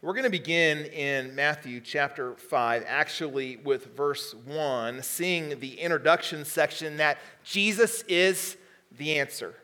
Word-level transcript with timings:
We're 0.00 0.12
going 0.12 0.22
to 0.22 0.30
begin 0.30 0.84
in 0.84 1.34
Matthew 1.34 1.80
chapter 1.80 2.36
5, 2.36 2.84
actually 2.86 3.56
with 3.56 3.96
verse 3.96 4.32
1, 4.32 5.02
seeing 5.02 5.58
the 5.58 5.74
introduction 5.74 6.44
section 6.44 6.98
that 6.98 7.18
Jesus 7.42 8.04
is 8.06 8.56
the 8.96 9.18
answer. 9.18 9.56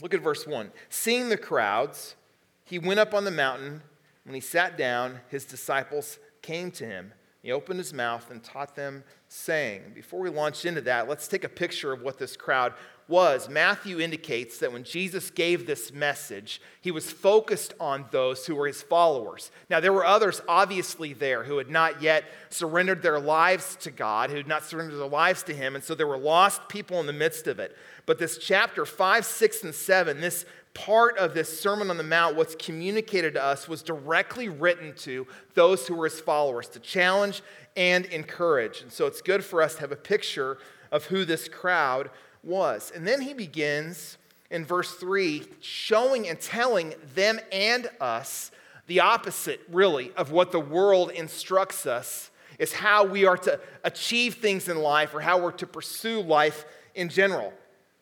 Look 0.00 0.14
at 0.14 0.20
verse 0.20 0.46
1. 0.46 0.70
Seeing 0.90 1.28
the 1.28 1.36
crowds, 1.36 2.14
he 2.62 2.78
went 2.78 3.00
up 3.00 3.14
on 3.14 3.24
the 3.24 3.32
mountain. 3.32 3.82
When 4.22 4.36
he 4.36 4.40
sat 4.40 4.78
down, 4.78 5.18
his 5.28 5.44
disciples 5.44 6.20
came 6.40 6.70
to 6.72 6.86
him. 6.86 7.12
He 7.42 7.50
opened 7.50 7.80
his 7.80 7.92
mouth 7.92 8.30
and 8.30 8.44
taught 8.44 8.76
them, 8.76 9.02
saying, 9.26 9.90
Before 9.92 10.20
we 10.20 10.30
launch 10.30 10.64
into 10.64 10.82
that, 10.82 11.08
let's 11.08 11.26
take 11.26 11.42
a 11.42 11.48
picture 11.48 11.92
of 11.92 12.02
what 12.02 12.16
this 12.16 12.36
crowd 12.36 12.74
was. 13.08 13.48
Matthew 13.48 14.00
indicates 14.00 14.58
that 14.58 14.72
when 14.72 14.84
Jesus 14.84 15.30
gave 15.30 15.66
this 15.66 15.92
message, 15.92 16.60
he 16.80 16.90
was 16.90 17.10
focused 17.10 17.74
on 17.78 18.06
those 18.10 18.46
who 18.46 18.54
were 18.54 18.66
his 18.66 18.82
followers. 18.82 19.50
Now, 19.68 19.80
there 19.80 19.92
were 19.92 20.06
others 20.06 20.40
obviously 20.48 21.12
there 21.12 21.44
who 21.44 21.58
had 21.58 21.70
not 21.70 22.02
yet 22.02 22.24
surrendered 22.50 23.02
their 23.02 23.20
lives 23.20 23.76
to 23.76 23.90
God, 23.90 24.30
who 24.30 24.36
had 24.36 24.48
not 24.48 24.64
surrendered 24.64 24.98
their 24.98 25.06
lives 25.08 25.42
to 25.44 25.54
him, 25.54 25.74
and 25.74 25.84
so 25.84 25.94
there 25.94 26.06
were 26.06 26.18
lost 26.18 26.68
people 26.68 27.00
in 27.00 27.06
the 27.06 27.12
midst 27.12 27.46
of 27.46 27.58
it. 27.58 27.76
But 28.06 28.18
this 28.18 28.38
chapter 28.38 28.84
5, 28.84 29.24
6, 29.24 29.64
and 29.64 29.74
7, 29.74 30.20
this 30.20 30.44
part 30.74 31.18
of 31.18 31.34
this 31.34 31.60
Sermon 31.60 31.90
on 31.90 31.98
the 31.98 32.02
Mount, 32.02 32.36
what's 32.36 32.54
communicated 32.54 33.34
to 33.34 33.44
us, 33.44 33.68
was 33.68 33.82
directly 33.82 34.48
written 34.48 34.94
to 34.96 35.26
those 35.54 35.86
who 35.86 35.94
were 35.94 36.08
his 36.08 36.20
followers 36.20 36.68
to 36.70 36.80
challenge 36.80 37.42
and 37.76 38.06
encourage. 38.06 38.82
And 38.82 38.92
so 38.92 39.06
it's 39.06 39.22
good 39.22 39.44
for 39.44 39.62
us 39.62 39.74
to 39.74 39.80
have 39.80 39.92
a 39.92 39.96
picture 39.96 40.58
of 40.90 41.06
who 41.06 41.24
this 41.24 41.48
crowd 41.48 42.10
was. 42.42 42.92
And 42.94 43.06
then 43.06 43.20
he 43.20 43.34
begins 43.34 44.18
in 44.50 44.64
verse 44.64 44.94
3 44.94 45.44
showing 45.60 46.28
and 46.28 46.40
telling 46.40 46.94
them 47.14 47.38
and 47.50 47.88
us 48.00 48.50
the 48.86 49.00
opposite, 49.00 49.60
really, 49.70 50.12
of 50.16 50.32
what 50.32 50.52
the 50.52 50.60
world 50.60 51.10
instructs 51.10 51.86
us 51.86 52.30
is 52.58 52.72
how 52.72 53.04
we 53.04 53.24
are 53.24 53.36
to 53.38 53.58
achieve 53.84 54.34
things 54.34 54.68
in 54.68 54.78
life 54.78 55.14
or 55.14 55.20
how 55.20 55.38
we're 55.38 55.52
to 55.52 55.66
pursue 55.66 56.20
life 56.20 56.64
in 56.94 57.08
general. 57.08 57.52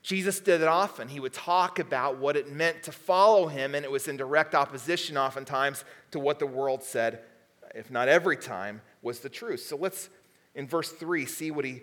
Jesus 0.03 0.41
did 0.41 0.63
it 0.63 0.69
often. 0.69 1.09
He 1.09 1.21
would 1.21 1.35
talk 1.35 1.79
about 1.79 2.17
what 2.17 2.37
it 2.37 2.51
meant 2.51 2.83
to 2.85 2.93
follow 2.93 3.47
him, 3.47 3.75
and 3.75 3.85
it 3.85 3.91
was 3.91 4.09
in 4.09 4.17
direct 4.17 4.55
opposition, 4.55 5.17
oftentimes, 5.17 5.85
to 6.11 6.19
what 6.19 6.39
the 6.39 6.47
world 6.47 6.83
said, 6.83 7.21
if 7.75 7.91
not 7.91 8.09
every 8.09 8.37
time, 8.37 8.81
was 9.03 9.21
the 9.21 9.29
truth. 9.29 9.61
So 9.61 9.77
let's, 9.77 10.09
in 10.55 10.67
verse 10.67 10.91
3, 10.91 11.27
see 11.27 11.51
what 11.51 11.67
he 11.67 11.83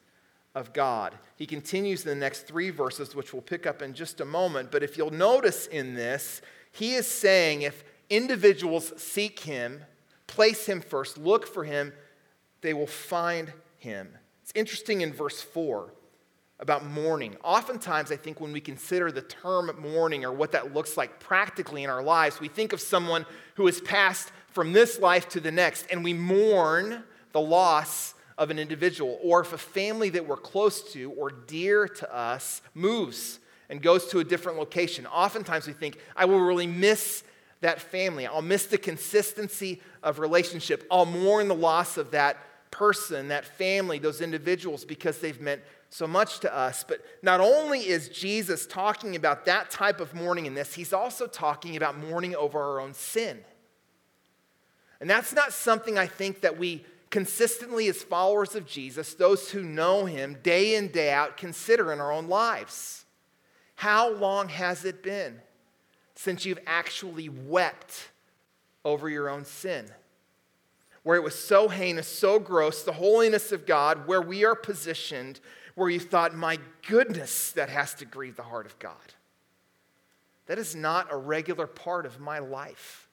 of 0.53 0.73
God. 0.73 1.17
He 1.35 1.45
continues 1.45 2.03
in 2.03 2.09
the 2.09 2.15
next 2.15 2.47
three 2.47 2.69
verses, 2.69 3.15
which 3.15 3.33
we'll 3.33 3.41
pick 3.41 3.65
up 3.65 3.81
in 3.81 3.93
just 3.93 4.19
a 4.21 4.25
moment. 4.25 4.71
But 4.71 4.83
if 4.83 4.97
you'll 4.97 5.11
notice 5.11 5.67
in 5.67 5.95
this, 5.95 6.41
he 6.71 6.93
is 6.93 7.07
saying 7.07 7.61
if 7.61 7.83
individuals 8.09 8.93
seek 8.97 9.39
him, 9.39 9.83
place 10.27 10.65
him 10.65 10.81
first, 10.81 11.17
look 11.17 11.47
for 11.47 11.63
him, 11.63 11.93
they 12.61 12.73
will 12.73 12.87
find 12.87 13.51
him. 13.77 14.09
It's 14.43 14.51
interesting 14.53 15.01
in 15.01 15.13
verse 15.13 15.41
4 15.41 15.93
about 16.59 16.85
mourning. 16.85 17.35
Oftentimes, 17.43 18.11
I 18.11 18.17
think 18.17 18.39
when 18.39 18.53
we 18.53 18.61
consider 18.61 19.11
the 19.11 19.23
term 19.23 19.71
mourning 19.79 20.23
or 20.23 20.31
what 20.31 20.51
that 20.51 20.73
looks 20.73 20.95
like 20.95 21.19
practically 21.19 21.83
in 21.83 21.89
our 21.89 22.03
lives, 22.03 22.39
we 22.39 22.47
think 22.47 22.71
of 22.71 22.79
someone 22.79 23.25
who 23.55 23.65
has 23.65 23.81
passed 23.81 24.31
from 24.49 24.71
this 24.71 24.99
life 24.99 25.27
to 25.29 25.39
the 25.39 25.51
next, 25.51 25.87
and 25.89 26.03
we 26.03 26.13
mourn 26.13 27.03
the 27.31 27.41
loss 27.41 28.13
of 28.37 28.49
an 28.49 28.59
individual, 28.59 29.19
or 29.23 29.41
if 29.41 29.53
a 29.53 29.57
family 29.57 30.09
that 30.09 30.27
we're 30.27 30.37
close 30.37 30.91
to 30.93 31.11
or 31.11 31.29
dear 31.29 31.87
to 31.87 32.15
us 32.15 32.61
moves 32.73 33.39
and 33.69 33.81
goes 33.81 34.07
to 34.07 34.19
a 34.19 34.23
different 34.23 34.57
location. 34.57 35.05
Oftentimes 35.07 35.67
we 35.67 35.73
think, 35.73 35.97
I 36.15 36.25
will 36.25 36.39
really 36.39 36.67
miss 36.67 37.23
that 37.61 37.79
family. 37.79 38.25
I'll 38.25 38.41
miss 38.41 38.65
the 38.65 38.77
consistency 38.77 39.81
of 40.03 40.19
relationship. 40.19 40.85
I'll 40.89 41.05
mourn 41.05 41.47
the 41.47 41.55
loss 41.55 41.97
of 41.97 42.11
that 42.11 42.37
person, 42.71 43.27
that 43.27 43.45
family, 43.45 43.99
those 43.99 44.21
individuals, 44.21 44.83
because 44.83 45.19
they've 45.19 45.39
meant 45.39 45.61
so 45.89 46.07
much 46.07 46.39
to 46.39 46.53
us. 46.55 46.83
But 46.87 47.01
not 47.21 47.39
only 47.39 47.79
is 47.79 48.09
Jesus 48.09 48.65
talking 48.65 49.15
about 49.15 49.45
that 49.45 49.69
type 49.69 49.99
of 49.99 50.13
mourning 50.13 50.45
in 50.45 50.53
this, 50.53 50.73
he's 50.73 50.93
also 50.93 51.27
talking 51.27 51.75
about 51.75 51.97
mourning 51.97 52.35
over 52.35 52.59
our 52.59 52.79
own 52.79 52.93
sin. 52.93 53.39
And 54.99 55.09
that's 55.09 55.33
not 55.33 55.51
something 55.51 55.97
I 55.97 56.07
think 56.07 56.41
that 56.41 56.57
we 56.57 56.85
consistently 57.11 57.89
as 57.89 58.01
followers 58.01 58.55
of 58.55 58.65
Jesus, 58.65 59.13
those 59.13 59.51
who 59.51 59.61
know 59.61 60.05
him 60.05 60.37
day 60.41 60.75
in, 60.75 60.87
day 60.87 61.11
out, 61.11 61.37
consider 61.37 61.91
in 61.91 61.99
our 61.99 62.11
own 62.11 62.27
lives. 62.27 63.05
How 63.75 64.09
long 64.09 64.47
has 64.49 64.85
it 64.85 65.03
been 65.03 65.41
since 66.15 66.45
you've 66.45 66.59
actually 66.65 67.29
wept 67.29 68.09
over 68.85 69.09
your 69.09 69.29
own 69.29 69.43
sin? 69.45 69.85
Where 71.03 71.17
it 71.17 71.23
was 71.23 71.35
so 71.35 71.67
heinous, 71.67 72.07
so 72.07 72.39
gross, 72.39 72.83
the 72.83 72.93
holiness 72.93 73.51
of 73.51 73.65
God, 73.65 74.07
where 74.07 74.21
we 74.21 74.45
are 74.45 74.55
positioned, 74.55 75.39
where 75.75 75.89
you 75.89 75.99
thought, 75.99 76.35
my 76.35 76.59
goodness, 76.87 77.51
that 77.51 77.69
has 77.69 77.93
to 77.95 78.05
grieve 78.05 78.37
the 78.37 78.43
heart 78.43 78.65
of 78.65 78.77
God. 78.79 78.95
That 80.45 80.59
is 80.59 80.75
not 80.75 81.11
a 81.11 81.17
regular 81.17 81.67
part 81.67 82.05
of 82.05 82.19
my 82.19 82.39
life 82.39 83.09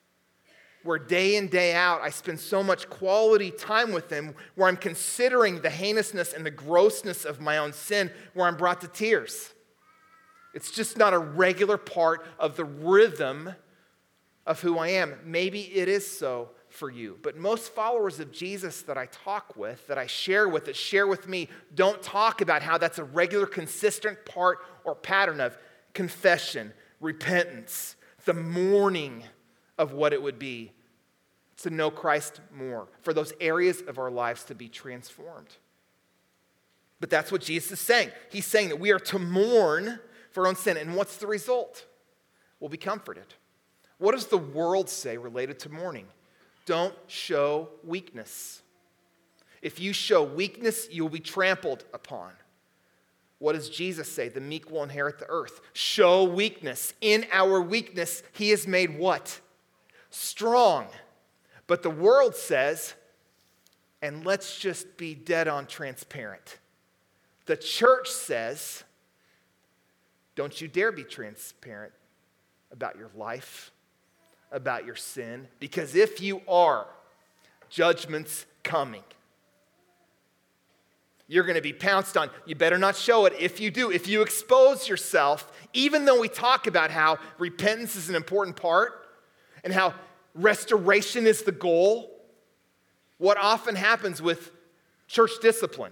where 0.83 0.97
day 0.97 1.35
in, 1.35 1.47
day 1.47 1.73
out, 1.73 2.01
I 2.01 2.09
spend 2.09 2.39
so 2.39 2.63
much 2.63 2.89
quality 2.89 3.51
time 3.51 3.91
with 3.91 4.09
them, 4.09 4.33
where 4.55 4.67
I'm 4.67 4.77
considering 4.77 5.61
the 5.61 5.69
heinousness 5.69 6.33
and 6.33 6.45
the 6.45 6.51
grossness 6.51 7.25
of 7.25 7.41
my 7.41 7.57
own 7.57 7.73
sin, 7.73 8.11
where 8.33 8.47
I'm 8.47 8.57
brought 8.57 8.81
to 8.81 8.87
tears. 8.87 9.53
It's 10.53 10.71
just 10.71 10.97
not 10.97 11.13
a 11.13 11.19
regular 11.19 11.77
part 11.77 12.25
of 12.39 12.55
the 12.55 12.65
rhythm 12.65 13.53
of 14.45 14.61
who 14.61 14.77
I 14.77 14.89
am. 14.89 15.19
Maybe 15.25 15.61
it 15.61 15.87
is 15.87 16.05
so 16.09 16.49
for 16.69 16.89
you. 16.89 17.19
But 17.21 17.37
most 17.37 17.73
followers 17.73 18.19
of 18.19 18.31
Jesus 18.31 18.83
that 18.83 18.97
I 18.97 19.07
talk 19.07 19.55
with, 19.55 19.85
that 19.87 19.97
I 19.97 20.07
share 20.07 20.47
with, 20.47 20.65
that 20.65 20.75
share 20.75 21.07
with 21.07 21.27
me, 21.27 21.49
don't 21.75 22.01
talk 22.01 22.41
about 22.41 22.61
how 22.61 22.77
that's 22.77 22.99
a 22.99 23.03
regular, 23.03 23.45
consistent 23.45 24.23
part 24.25 24.59
or 24.85 24.95
pattern 24.95 25.39
of 25.39 25.57
confession, 25.93 26.73
repentance, 26.99 27.95
the 28.25 28.33
mourning 28.33 29.23
of 29.79 29.93
what 29.93 30.13
it 30.13 30.21
would 30.21 30.37
be 30.37 30.73
to 31.57 31.71
know 31.71 31.89
Christ 31.89 32.39
more, 32.53 32.87
for 33.01 33.13
those 33.13 33.33
areas 33.41 33.81
of 33.81 33.97
our 33.97 34.11
lives 34.11 34.43
to 34.45 34.55
be 34.55 34.69
transformed. 34.69 35.55
But 36.99 37.09
that's 37.09 37.31
what 37.31 37.41
Jesus 37.41 37.71
is 37.71 37.79
saying. 37.79 38.11
He's 38.29 38.45
saying 38.45 38.69
that 38.69 38.79
we 38.79 38.91
are 38.91 38.99
to 38.99 39.19
mourn 39.19 39.99
for 40.31 40.43
our 40.43 40.47
own 40.47 40.55
sin. 40.55 40.77
And 40.77 40.95
what's 40.95 41.17
the 41.17 41.27
result? 41.27 41.85
We'll 42.59 42.69
be 42.69 42.77
comforted. 42.77 43.25
What 43.97 44.13
does 44.13 44.27
the 44.27 44.37
world 44.37 44.89
say 44.89 45.17
related 45.17 45.59
to 45.59 45.69
mourning? 45.69 46.07
Don't 46.65 46.93
show 47.07 47.69
weakness. 47.83 48.61
If 49.61 49.79
you 49.79 49.91
show 49.91 50.23
weakness, 50.23 50.87
you'll 50.91 51.09
be 51.09 51.19
trampled 51.19 51.83
upon. 51.93 52.31
What 53.39 53.53
does 53.53 53.69
Jesus 53.69 54.11
say? 54.11 54.29
The 54.29 54.41
meek 54.41 54.69
will 54.69 54.83
inherit 54.83 55.19
the 55.19 55.29
earth. 55.29 55.61
Show 55.73 56.25
weakness. 56.25 56.93
In 57.01 57.25
our 57.31 57.61
weakness, 57.61 58.23
he 58.33 58.51
is 58.51 58.67
made 58.67 58.97
what? 58.97 59.39
Strong. 60.09 60.87
But 61.67 61.83
the 61.83 61.89
world 61.89 62.35
says, 62.35 62.93
and 64.01 64.25
let's 64.25 64.59
just 64.59 64.97
be 64.97 65.13
dead 65.13 65.47
on 65.47 65.67
transparent. 65.67 66.57
The 67.45 67.57
church 67.57 68.09
says, 68.09 68.83
don't 70.35 70.59
you 70.61 70.67
dare 70.67 70.91
be 70.91 71.03
transparent 71.03 71.93
about 72.71 72.97
your 72.97 73.09
life, 73.15 73.71
about 74.51 74.85
your 74.85 74.95
sin, 74.95 75.47
because 75.59 75.95
if 75.95 76.21
you 76.21 76.41
are, 76.47 76.87
judgment's 77.69 78.45
coming. 78.63 79.03
You're 81.27 81.43
going 81.43 81.55
to 81.55 81.61
be 81.61 81.73
pounced 81.73 82.17
on. 82.17 82.31
You 82.45 82.55
better 82.55 82.79
not 82.79 82.95
show 82.95 83.25
it. 83.25 83.33
If 83.39 83.59
you 83.59 83.69
do, 83.69 83.91
if 83.91 84.07
you 84.07 84.23
expose 84.23 84.89
yourself, 84.89 85.51
even 85.73 86.05
though 86.05 86.19
we 86.19 86.27
talk 86.27 86.65
about 86.65 86.89
how 86.89 87.19
repentance 87.37 87.95
is 87.95 88.09
an 88.09 88.15
important 88.15 88.55
part, 88.55 89.08
and 89.63 89.73
how 89.73 89.93
restoration 90.33 91.27
is 91.27 91.43
the 91.43 91.51
goal, 91.51 92.11
what 93.17 93.37
often 93.37 93.75
happens 93.75 94.21
with 94.21 94.51
church 95.07 95.31
discipline? 95.41 95.91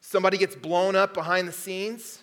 Somebody 0.00 0.38
gets 0.38 0.54
blown 0.54 0.96
up 0.96 1.14
behind 1.14 1.46
the 1.46 1.52
scenes, 1.52 2.22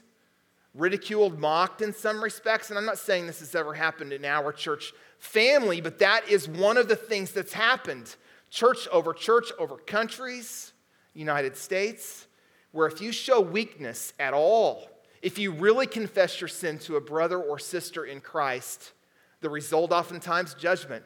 ridiculed, 0.74 1.40
mocked 1.40 1.82
in 1.82 1.94
some 1.94 2.24
respects. 2.24 2.70
And 2.70 2.78
I'm 2.78 2.86
not 2.86 2.98
saying 2.98 3.28
this 3.28 3.40
has 3.40 3.56
ever 3.56 3.74
happened 3.74 4.14
in 4.14 4.26
our 4.26 4.52
church 4.52 4.94
family, 5.20 5.82
but 5.82 6.00
that 6.00 6.28
is 6.30 6.48
one 6.48 6.78
of 6.78 6.88
the 6.88 6.96
things 6.96 7.32
that's 7.32 7.54
happened. 7.54 8.16
Church 8.50 8.88
over 8.90 9.14
church 9.14 9.52
over 9.60 9.76
countries, 9.78 10.74
United 11.14 11.58
States, 11.58 12.28
where 12.72 12.88
if 12.88 13.02
you 13.02 13.12
show 13.12 13.42
weakness 13.42 14.14
at 14.20 14.34
all, 14.34 14.90
if 15.22 15.38
you 15.38 15.52
really 15.52 15.88
confess 15.88 16.40
your 16.40 16.48
sin 16.48 16.80
to 16.80 16.96
a 16.96 17.02
brother 17.02 17.42
or 17.42 17.60
sister 17.60 18.06
in 18.06 18.22
Christ, 18.22 18.94
the 19.42 19.50
result 19.50 19.92
oftentimes 19.92 20.54
judgment, 20.54 21.04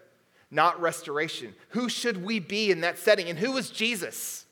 not 0.49 0.79
restoration. 0.81 1.53
Who 1.69 1.89
should 1.89 2.23
we 2.23 2.39
be 2.39 2.71
in 2.71 2.81
that 2.81 2.97
setting? 2.97 3.29
And 3.29 3.37
who 3.37 3.53
was 3.53 3.69
Jesus? 3.69 4.45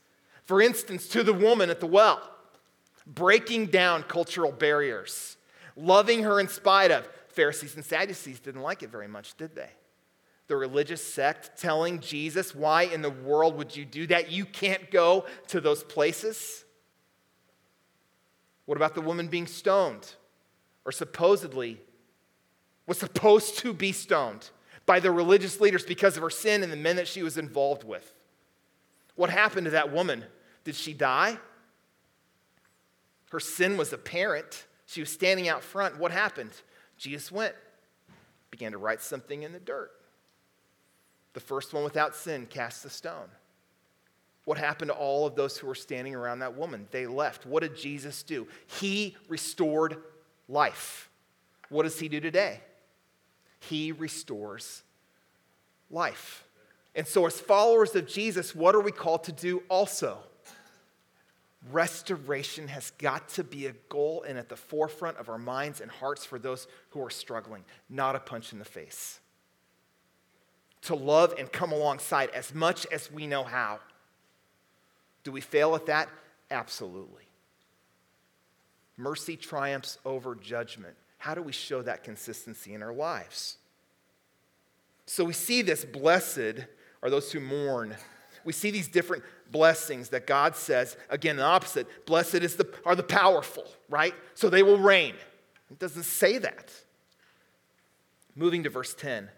For 0.46 0.62
instance, 0.62 1.08
to 1.10 1.24
the 1.24 1.34
woman 1.34 1.70
at 1.70 1.80
the 1.80 1.88
well, 1.88 2.22
breaking 3.06 3.68
down 3.68 4.04
cultural 4.04 4.52
barriers, 4.52 5.38
loving 5.76 6.24
her 6.24 6.40
in 6.40 6.48
spite 6.48 6.92
of. 6.92 7.08
Pharisees 7.30 7.76
and 7.76 7.86
Sadducees 7.86 8.40
didn't 8.40 8.62
like 8.62 8.84
it 8.84 8.90
very 8.90 9.08
much, 9.08 9.38
did 9.38 9.56
they? 9.56 9.70
The 10.48 10.58
religious 10.58 11.06
sect 11.06 11.62
telling 11.62 12.00
Jesus, 12.00 12.56
Why 12.56 12.84
in 12.84 13.02
the 13.02 13.12
world 13.12 13.56
would 13.58 13.76
you 13.76 13.86
do 13.86 14.08
that? 14.08 14.32
You 14.32 14.46
can't 14.46 14.90
go 14.90 15.26
to 15.50 15.62
those 15.62 15.84
places. 15.84 16.66
What 18.66 18.76
about 18.76 18.96
the 18.96 19.02
woman 19.02 19.28
being 19.28 19.48
stoned 19.48 20.16
or 20.86 20.92
supposedly 20.92 21.80
was 22.90 22.98
supposed 22.98 23.60
to 23.60 23.72
be 23.72 23.92
stoned 23.92 24.50
by 24.88 25.00
the 25.00 25.12
religious 25.12 25.62
leaders 25.62 25.86
because 25.86 26.18
of 26.18 26.24
her 26.24 26.30
sin 26.32 26.64
and 26.64 26.72
the 26.72 26.76
men 26.76 26.96
that 26.96 27.08
she 27.08 27.22
was 27.22 27.38
involved 27.38 27.84
with? 27.84 28.16
What 29.16 29.30
happened 29.30 29.66
to 29.66 29.72
that 29.72 29.94
woman? 29.94 30.26
Did 30.64 30.74
she 30.74 30.94
die? 30.94 31.38
Her 33.30 33.40
sin 33.40 33.78
was 33.78 33.94
apparent. 33.94 34.66
She 34.88 35.02
was 35.02 35.12
standing 35.12 35.48
out 35.48 35.62
front. 35.62 36.00
What 36.00 36.12
happened? 36.12 36.50
Jesus 36.98 37.32
went, 37.32 37.54
began 38.50 38.72
to 38.72 38.80
write 38.80 39.02
something 39.02 39.44
in 39.44 39.54
the 39.54 39.60
dirt. 39.60 39.92
The 41.34 41.40
first 41.40 41.74
one 41.74 41.84
without 41.84 42.16
sin 42.16 42.48
cast 42.48 42.82
the 42.82 42.90
stone. 42.90 43.30
What 44.46 44.58
happened 44.58 44.90
to 44.90 44.98
all 44.98 45.28
of 45.28 45.36
those 45.36 45.60
who 45.60 45.68
were 45.68 45.76
standing 45.76 46.16
around 46.16 46.40
that 46.40 46.58
woman? 46.58 46.88
They 46.90 47.06
left. 47.06 47.46
What 47.46 47.62
did 47.62 47.78
Jesus 47.78 48.24
do? 48.24 48.48
He 48.66 49.16
restored 49.28 49.98
life. 50.48 51.12
What 51.70 51.84
does 51.84 52.00
he 52.00 52.10
do 52.10 52.20
today? 52.20 52.62
He 53.60 53.92
restores 53.92 54.84
life. 55.90 56.44
And 56.96 57.08
so, 57.08 57.26
as 57.26 57.40
followers 57.40 57.96
of 57.96 58.08
Jesus, 58.08 58.56
what 58.56 58.76
are 58.76 58.82
we 58.82 58.92
called 58.92 59.26
to 59.26 59.32
do 59.32 59.64
also? 59.70 60.18
Restoration 61.72 62.70
has 62.70 62.92
got 62.92 63.30
to 63.30 63.44
be 63.44 63.66
a 63.66 63.74
goal 63.90 64.24
and 64.28 64.38
at 64.38 64.50
the 64.50 64.56
forefront 64.56 65.18
of 65.18 65.30
our 65.30 65.38
minds 65.38 65.82
and 65.82 65.92
hearts 65.92 66.26
for 66.26 66.40
those 66.40 66.68
who 66.92 67.04
are 67.04 67.10
struggling, 67.10 67.64
not 67.90 68.16
a 68.16 68.20
punch 68.20 68.54
in 68.54 68.60
the 68.60 68.66
face. 68.66 69.20
To 70.84 70.96
love 70.96 71.34
and 71.38 71.52
come 71.52 71.74
alongside 71.74 72.30
as 72.30 72.54
much 72.54 72.86
as 72.88 73.12
we 73.12 73.28
know 73.28 73.44
how. 73.44 73.80
Do 75.24 75.34
we 75.34 75.42
fail 75.42 75.76
at 75.76 75.88
that? 75.88 76.08
Absolutely. 76.50 77.24
Mercy 78.96 79.36
triumphs 79.36 79.98
over 80.06 80.36
judgment. 80.36 80.96
How 81.20 81.36
do 81.36 81.44
we 81.44 81.52
show 81.52 81.82
that 81.84 82.04
consistency 82.04 82.74
in 82.74 82.82
our 82.82 82.94
lives? 82.94 83.58
So 85.06 85.26
we 85.26 85.34
see 85.34 85.62
this 85.62 85.86
blessed 85.86 86.66
are 87.04 87.10
those 87.10 87.32
who 87.32 87.40
mourn. 87.40 87.96
We 88.46 88.54
see 88.54 88.72
these 88.72 88.88
different 88.88 89.24
blessings 89.52 90.10
that 90.10 90.26
God 90.26 90.56
says, 90.56 90.96
again, 91.10 91.36
the 91.36 91.44
opposite. 91.44 92.06
Blessed 92.06 92.36
is 92.36 92.56
the, 92.56 92.68
are 92.86 92.96
the 92.96 93.04
powerful, 93.04 93.66
right? 93.90 94.14
So 94.34 94.50
they 94.50 94.64
will 94.64 94.80
reign. 94.80 95.14
It 95.70 95.78
doesn't 95.78 96.04
say 96.04 96.38
that. 96.38 96.72
Moving 98.36 98.64
to 98.64 98.70
verse 98.70 98.94
10 98.94 99.30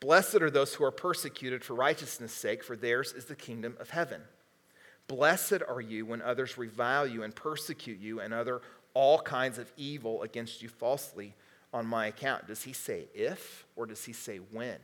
Blessed 0.00 0.36
are 0.36 0.50
those 0.50 0.74
who 0.74 0.84
are 0.84 0.90
persecuted 0.90 1.64
for 1.64 1.74
righteousness' 1.74 2.32
sake, 2.32 2.62
for 2.62 2.76
theirs 2.76 3.12
is 3.12 3.26
the 3.26 3.36
kingdom 3.36 3.76
of 3.80 3.90
heaven. 3.90 4.22
Blessed 5.08 5.62
are 5.68 5.80
you 5.80 6.06
when 6.06 6.22
others 6.22 6.56
revile 6.56 7.06
you 7.06 7.22
and 7.22 7.34
persecute 7.34 7.98
you 7.98 8.20
and 8.20 8.32
utter 8.32 8.62
all 8.94 9.20
kinds 9.20 9.58
of 9.58 9.72
evil 9.76 10.22
against 10.22 10.62
you 10.62 10.68
falsely 10.68 11.34
on 11.72 11.86
my 11.86 12.06
account. 12.06 12.46
Does 12.46 12.62
he 12.62 12.72
say 12.72 13.08
if 13.14 13.66
or 13.76 13.86
does 13.86 14.04
he 14.04 14.12
say 14.12 14.38
when? 14.38 14.78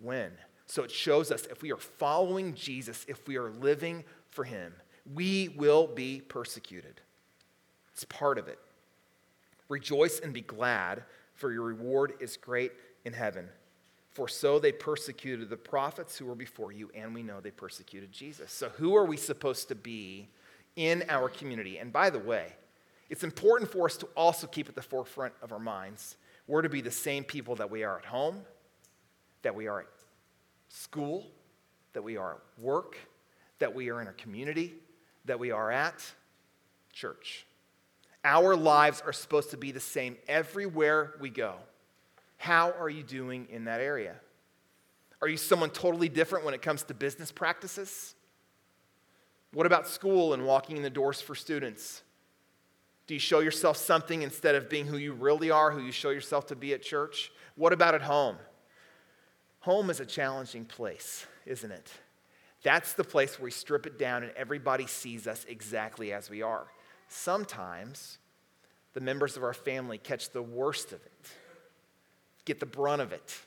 When? 0.00 0.32
So 0.66 0.82
it 0.82 0.90
shows 0.90 1.30
us 1.30 1.46
if 1.46 1.62
we 1.62 1.72
are 1.72 1.76
following 1.76 2.54
Jesus, 2.54 3.04
if 3.08 3.26
we 3.26 3.36
are 3.36 3.50
living 3.50 4.04
for 4.30 4.44
him, 4.44 4.72
we 5.14 5.48
will 5.48 5.86
be 5.86 6.20
persecuted. 6.20 7.00
It's 7.92 8.04
part 8.04 8.38
of 8.38 8.48
it. 8.48 8.58
Rejoice 9.68 10.20
and 10.20 10.32
be 10.32 10.40
glad, 10.40 11.04
for 11.34 11.52
your 11.52 11.64
reward 11.64 12.14
is 12.20 12.36
great 12.36 12.72
in 13.04 13.12
heaven. 13.12 13.48
For 14.12 14.28
so 14.28 14.58
they 14.58 14.72
persecuted 14.72 15.48
the 15.48 15.56
prophets 15.56 16.18
who 16.18 16.26
were 16.26 16.34
before 16.34 16.72
you, 16.72 16.90
and 16.94 17.14
we 17.14 17.22
know 17.22 17.40
they 17.40 17.50
persecuted 17.50 18.12
Jesus. 18.12 18.52
So, 18.52 18.68
who 18.70 18.94
are 18.94 19.06
we 19.06 19.16
supposed 19.16 19.68
to 19.68 19.74
be 19.74 20.28
in 20.76 21.04
our 21.08 21.30
community? 21.30 21.78
And 21.78 21.92
by 21.92 22.10
the 22.10 22.18
way, 22.18 22.52
it's 23.12 23.24
important 23.24 23.70
for 23.70 23.84
us 23.84 23.98
to 23.98 24.06
also 24.16 24.46
keep 24.46 24.70
at 24.70 24.74
the 24.74 24.80
forefront 24.80 25.34
of 25.42 25.52
our 25.52 25.58
minds. 25.58 26.16
We're 26.46 26.62
to 26.62 26.70
be 26.70 26.80
the 26.80 26.90
same 26.90 27.24
people 27.24 27.54
that 27.56 27.70
we 27.70 27.84
are 27.84 27.98
at 27.98 28.06
home, 28.06 28.40
that 29.42 29.54
we 29.54 29.68
are 29.68 29.80
at 29.80 29.86
school, 30.70 31.26
that 31.92 32.02
we 32.02 32.16
are 32.16 32.32
at 32.32 32.40
work, 32.58 32.96
that 33.58 33.74
we 33.74 33.90
are 33.90 34.00
in 34.00 34.06
our 34.06 34.14
community, 34.14 34.72
that 35.26 35.38
we 35.38 35.50
are 35.50 35.70
at 35.70 36.02
church. 36.90 37.44
Our 38.24 38.56
lives 38.56 39.02
are 39.04 39.12
supposed 39.12 39.50
to 39.50 39.58
be 39.58 39.72
the 39.72 39.78
same 39.78 40.16
everywhere 40.26 41.12
we 41.20 41.28
go. 41.28 41.56
How 42.38 42.70
are 42.70 42.88
you 42.88 43.02
doing 43.02 43.46
in 43.50 43.66
that 43.66 43.82
area? 43.82 44.14
Are 45.20 45.28
you 45.28 45.36
someone 45.36 45.68
totally 45.68 46.08
different 46.08 46.46
when 46.46 46.54
it 46.54 46.62
comes 46.62 46.82
to 46.84 46.94
business 46.94 47.30
practices? 47.30 48.14
What 49.52 49.66
about 49.66 49.86
school 49.86 50.32
and 50.32 50.46
walking 50.46 50.78
in 50.78 50.82
the 50.82 50.88
doors 50.88 51.20
for 51.20 51.34
students? 51.34 52.02
Do 53.12 53.14
you 53.14 53.20
show 53.20 53.40
yourself 53.40 53.76
something 53.76 54.22
instead 54.22 54.54
of 54.54 54.70
being 54.70 54.86
who 54.86 54.96
you 54.96 55.12
really 55.12 55.50
are, 55.50 55.70
who 55.70 55.82
you 55.82 55.92
show 55.92 56.08
yourself 56.08 56.46
to 56.46 56.56
be 56.56 56.72
at 56.72 56.80
church? 56.80 57.30
What 57.56 57.74
about 57.74 57.94
at 57.94 58.00
home? 58.00 58.38
Home 59.60 59.90
is 59.90 60.00
a 60.00 60.06
challenging 60.06 60.64
place, 60.64 61.26
isn't 61.44 61.70
it? 61.70 61.90
That's 62.62 62.94
the 62.94 63.04
place 63.04 63.38
where 63.38 63.44
we 63.44 63.50
strip 63.50 63.84
it 63.84 63.98
down 63.98 64.22
and 64.22 64.32
everybody 64.32 64.86
sees 64.86 65.26
us 65.26 65.44
exactly 65.46 66.10
as 66.10 66.30
we 66.30 66.40
are. 66.40 66.68
Sometimes 67.08 68.16
the 68.94 69.02
members 69.02 69.36
of 69.36 69.44
our 69.44 69.52
family 69.52 69.98
catch 69.98 70.30
the 70.30 70.40
worst 70.40 70.94
of 70.94 71.04
it, 71.04 71.26
get 72.46 72.60
the 72.60 72.64
brunt 72.64 73.02
of 73.02 73.12
it, 73.12 73.38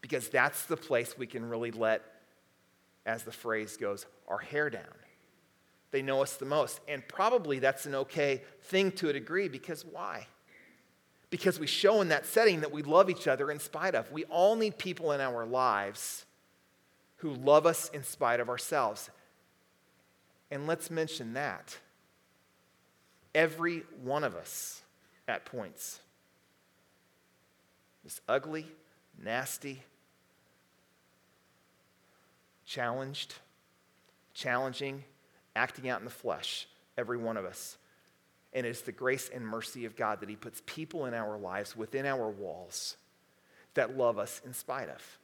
because 0.00 0.30
that's 0.30 0.64
the 0.64 0.78
place 0.78 1.14
we 1.18 1.26
can 1.26 1.46
really 1.46 1.72
let, 1.72 2.02
as 3.04 3.22
the 3.22 3.32
phrase 3.32 3.76
goes, 3.76 4.06
our 4.28 4.38
hair 4.38 4.70
down. 4.70 4.82
They 5.90 6.02
know 6.02 6.22
us 6.22 6.36
the 6.36 6.44
most. 6.44 6.80
And 6.86 7.06
probably 7.08 7.58
that's 7.58 7.86
an 7.86 7.94
okay 7.94 8.42
thing 8.62 8.92
to 8.92 9.08
a 9.08 9.12
degree 9.12 9.48
because 9.48 9.84
why? 9.84 10.26
because 11.30 11.60
we 11.60 11.66
show 11.66 12.00
in 12.00 12.08
that 12.08 12.26
setting 12.26 12.60
that 12.60 12.72
we 12.72 12.82
love 12.82 13.10
each 13.10 13.26
other 13.26 13.50
in 13.50 13.58
spite 13.58 13.94
of. 13.94 14.10
We 14.10 14.24
all 14.24 14.56
need 14.56 14.78
people 14.78 15.12
in 15.12 15.20
our 15.20 15.44
lives 15.44 16.24
who 17.16 17.34
love 17.34 17.66
us 17.66 17.88
in 17.90 18.02
spite 18.02 18.40
of 18.40 18.48
ourselves. 18.48 19.10
And 20.50 20.66
let's 20.66 20.90
mention 20.90 21.34
that. 21.34 21.76
Every 23.34 23.82
one 24.02 24.24
of 24.24 24.34
us 24.34 24.82
at 25.26 25.44
points 25.44 26.00
is 28.06 28.20
ugly, 28.26 28.66
nasty, 29.22 29.82
challenged, 32.64 33.34
challenging, 34.32 35.04
acting 35.58 35.88
out 35.88 35.98
in 35.98 36.04
the 36.04 36.10
flesh. 36.10 36.66
Every 36.96 37.18
one 37.18 37.36
of 37.36 37.44
us. 37.44 37.76
And 38.54 38.64
it's 38.64 38.80
the 38.80 38.92
grace 38.92 39.28
and 39.32 39.46
mercy 39.46 39.84
of 39.84 39.96
God 39.96 40.20
that 40.20 40.28
He 40.28 40.36
puts 40.36 40.62
people 40.64 41.04
in 41.04 41.12
our 41.12 41.36
lives, 41.36 41.76
within 41.76 42.06
our 42.06 42.30
walls, 42.30 42.96
that 43.74 43.96
love 43.96 44.18
us 44.18 44.40
in 44.46 44.54
spite 44.54 44.88
of. 44.88 45.18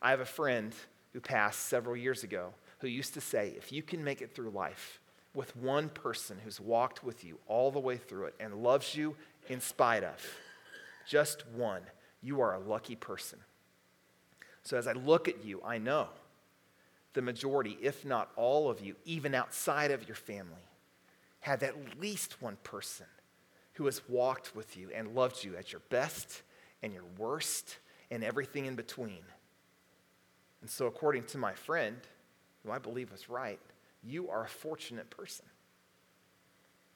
I 0.00 0.10
have 0.10 0.20
a 0.20 0.24
friend 0.24 0.72
who 1.12 1.20
passed 1.20 1.66
several 1.66 1.96
years 1.96 2.22
ago 2.22 2.54
who 2.78 2.88
used 2.88 3.14
to 3.14 3.20
say, 3.20 3.54
if 3.56 3.72
you 3.72 3.82
can 3.82 4.04
make 4.04 4.22
it 4.22 4.34
through 4.34 4.50
life 4.50 5.00
with 5.34 5.56
one 5.56 5.88
person 5.88 6.38
who's 6.44 6.60
walked 6.60 7.04
with 7.04 7.24
you 7.24 7.38
all 7.46 7.70
the 7.70 7.78
way 7.78 7.96
through 7.96 8.26
it 8.26 8.34
and 8.40 8.62
loves 8.62 8.94
you 8.94 9.16
in 9.48 9.60
spite 9.60 10.04
of, 10.04 10.24
just 11.06 11.46
one, 11.48 11.82
you 12.22 12.40
are 12.40 12.54
a 12.54 12.60
lucky 12.60 12.96
person. 12.96 13.38
So 14.62 14.76
as 14.76 14.86
I 14.86 14.92
look 14.92 15.28
at 15.28 15.44
you, 15.44 15.60
I 15.64 15.78
know 15.78 16.08
the 17.12 17.22
majority, 17.22 17.76
if 17.80 18.04
not 18.04 18.30
all 18.36 18.70
of 18.70 18.80
you, 18.80 18.94
even 19.04 19.34
outside 19.34 19.90
of 19.90 20.06
your 20.06 20.16
family, 20.16 20.68
have 21.40 21.62
at 21.62 22.00
least 22.00 22.40
one 22.40 22.56
person 22.62 23.06
who 23.74 23.86
has 23.86 24.02
walked 24.08 24.54
with 24.54 24.76
you 24.76 24.90
and 24.94 25.14
loved 25.14 25.42
you 25.42 25.56
at 25.56 25.72
your 25.72 25.80
best 25.88 26.42
and 26.82 26.92
your 26.92 27.04
worst 27.18 27.78
and 28.10 28.22
everything 28.22 28.66
in 28.66 28.74
between. 28.74 29.22
And 30.60 30.68
so, 30.68 30.86
according 30.86 31.24
to 31.24 31.38
my 31.38 31.54
friend, 31.54 31.96
who 32.62 32.70
I 32.70 32.78
believe 32.78 33.10
was 33.10 33.28
right, 33.28 33.60
you 34.02 34.28
are 34.28 34.44
a 34.44 34.48
fortunate 34.48 35.10
person. 35.10 35.46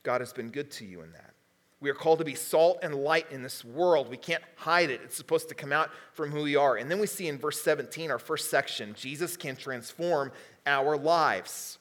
God 0.02 0.20
has 0.20 0.32
been 0.32 0.50
good 0.50 0.70
to 0.72 0.84
you 0.84 1.02
in 1.02 1.12
that. 1.12 1.33
We 1.80 1.90
are 1.90 1.94
called 1.94 2.20
to 2.20 2.24
be 2.24 2.34
salt 2.34 2.78
and 2.82 2.94
light 2.94 3.26
in 3.30 3.42
this 3.42 3.64
world. 3.64 4.08
We 4.08 4.16
can't 4.16 4.42
hide 4.56 4.90
it. 4.90 5.00
It's 5.04 5.16
supposed 5.16 5.48
to 5.50 5.54
come 5.54 5.72
out 5.72 5.90
from 6.12 6.30
who 6.30 6.42
we 6.42 6.56
are. 6.56 6.76
And 6.76 6.90
then 6.90 6.98
we 6.98 7.06
see 7.06 7.28
in 7.28 7.38
verse 7.38 7.60
17, 7.60 8.10
our 8.10 8.18
first 8.18 8.50
section, 8.50 8.94
Jesus 8.96 9.36
can 9.36 9.56
transform 9.56 10.32
our 10.66 10.96
lives. 10.96 11.78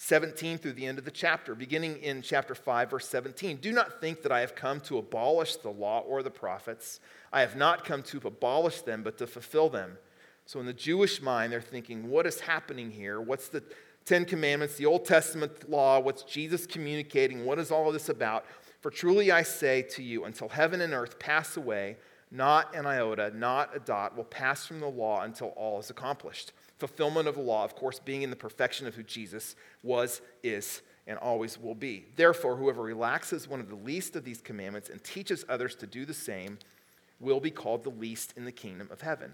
17 0.00 0.58
through 0.58 0.74
the 0.74 0.86
end 0.86 0.98
of 0.98 1.04
the 1.04 1.10
chapter, 1.10 1.56
beginning 1.56 1.96
in 1.96 2.22
chapter 2.22 2.54
5, 2.54 2.90
verse 2.90 3.08
17. 3.08 3.56
Do 3.56 3.72
not 3.72 4.00
think 4.00 4.22
that 4.22 4.30
I 4.30 4.40
have 4.40 4.54
come 4.54 4.80
to 4.82 4.98
abolish 4.98 5.56
the 5.56 5.70
law 5.70 6.00
or 6.06 6.22
the 6.22 6.30
prophets. 6.30 7.00
I 7.32 7.40
have 7.40 7.56
not 7.56 7.84
come 7.84 8.04
to 8.04 8.20
abolish 8.24 8.82
them, 8.82 9.02
but 9.02 9.18
to 9.18 9.26
fulfill 9.26 9.68
them. 9.68 9.98
So, 10.46 10.60
in 10.60 10.66
the 10.66 10.72
Jewish 10.72 11.20
mind, 11.20 11.52
they're 11.52 11.60
thinking, 11.60 12.08
what 12.08 12.26
is 12.26 12.38
happening 12.38 12.92
here? 12.92 13.20
What's 13.20 13.48
the 13.48 13.62
Ten 14.04 14.24
Commandments, 14.24 14.76
the 14.76 14.86
Old 14.86 15.04
Testament 15.04 15.68
law? 15.68 15.98
What's 15.98 16.22
Jesus 16.22 16.64
communicating? 16.64 17.44
What 17.44 17.58
is 17.58 17.72
all 17.72 17.88
of 17.88 17.92
this 17.92 18.08
about? 18.08 18.46
For 18.80 18.90
truly 18.90 19.32
I 19.32 19.42
say 19.42 19.82
to 19.82 20.02
you, 20.02 20.24
until 20.24 20.48
heaven 20.48 20.80
and 20.80 20.92
earth 20.92 21.18
pass 21.18 21.56
away, 21.56 21.96
not 22.30 22.74
an 22.74 22.86
iota, 22.86 23.32
not 23.34 23.74
a 23.74 23.78
dot 23.78 24.16
will 24.16 24.24
pass 24.24 24.66
from 24.66 24.80
the 24.80 24.88
law 24.88 25.22
until 25.22 25.48
all 25.48 25.78
is 25.80 25.90
accomplished. 25.90 26.52
Fulfillment 26.78 27.26
of 27.26 27.34
the 27.34 27.40
law, 27.40 27.64
of 27.64 27.74
course, 27.74 27.98
being 27.98 28.22
in 28.22 28.30
the 28.30 28.36
perfection 28.36 28.86
of 28.86 28.94
who 28.94 29.02
Jesus 29.02 29.56
was, 29.82 30.20
is, 30.42 30.82
and 31.06 31.18
always 31.18 31.58
will 31.58 31.74
be. 31.74 32.04
Therefore, 32.16 32.56
whoever 32.56 32.82
relaxes 32.82 33.48
one 33.48 33.60
of 33.60 33.68
the 33.68 33.74
least 33.74 34.14
of 34.14 34.24
these 34.24 34.40
commandments 34.40 34.90
and 34.90 35.02
teaches 35.02 35.44
others 35.48 35.74
to 35.76 35.86
do 35.86 36.04
the 36.04 36.14
same 36.14 36.58
will 37.18 37.40
be 37.40 37.50
called 37.50 37.82
the 37.82 37.90
least 37.90 38.34
in 38.36 38.44
the 38.44 38.52
kingdom 38.52 38.88
of 38.92 39.00
heaven. 39.00 39.32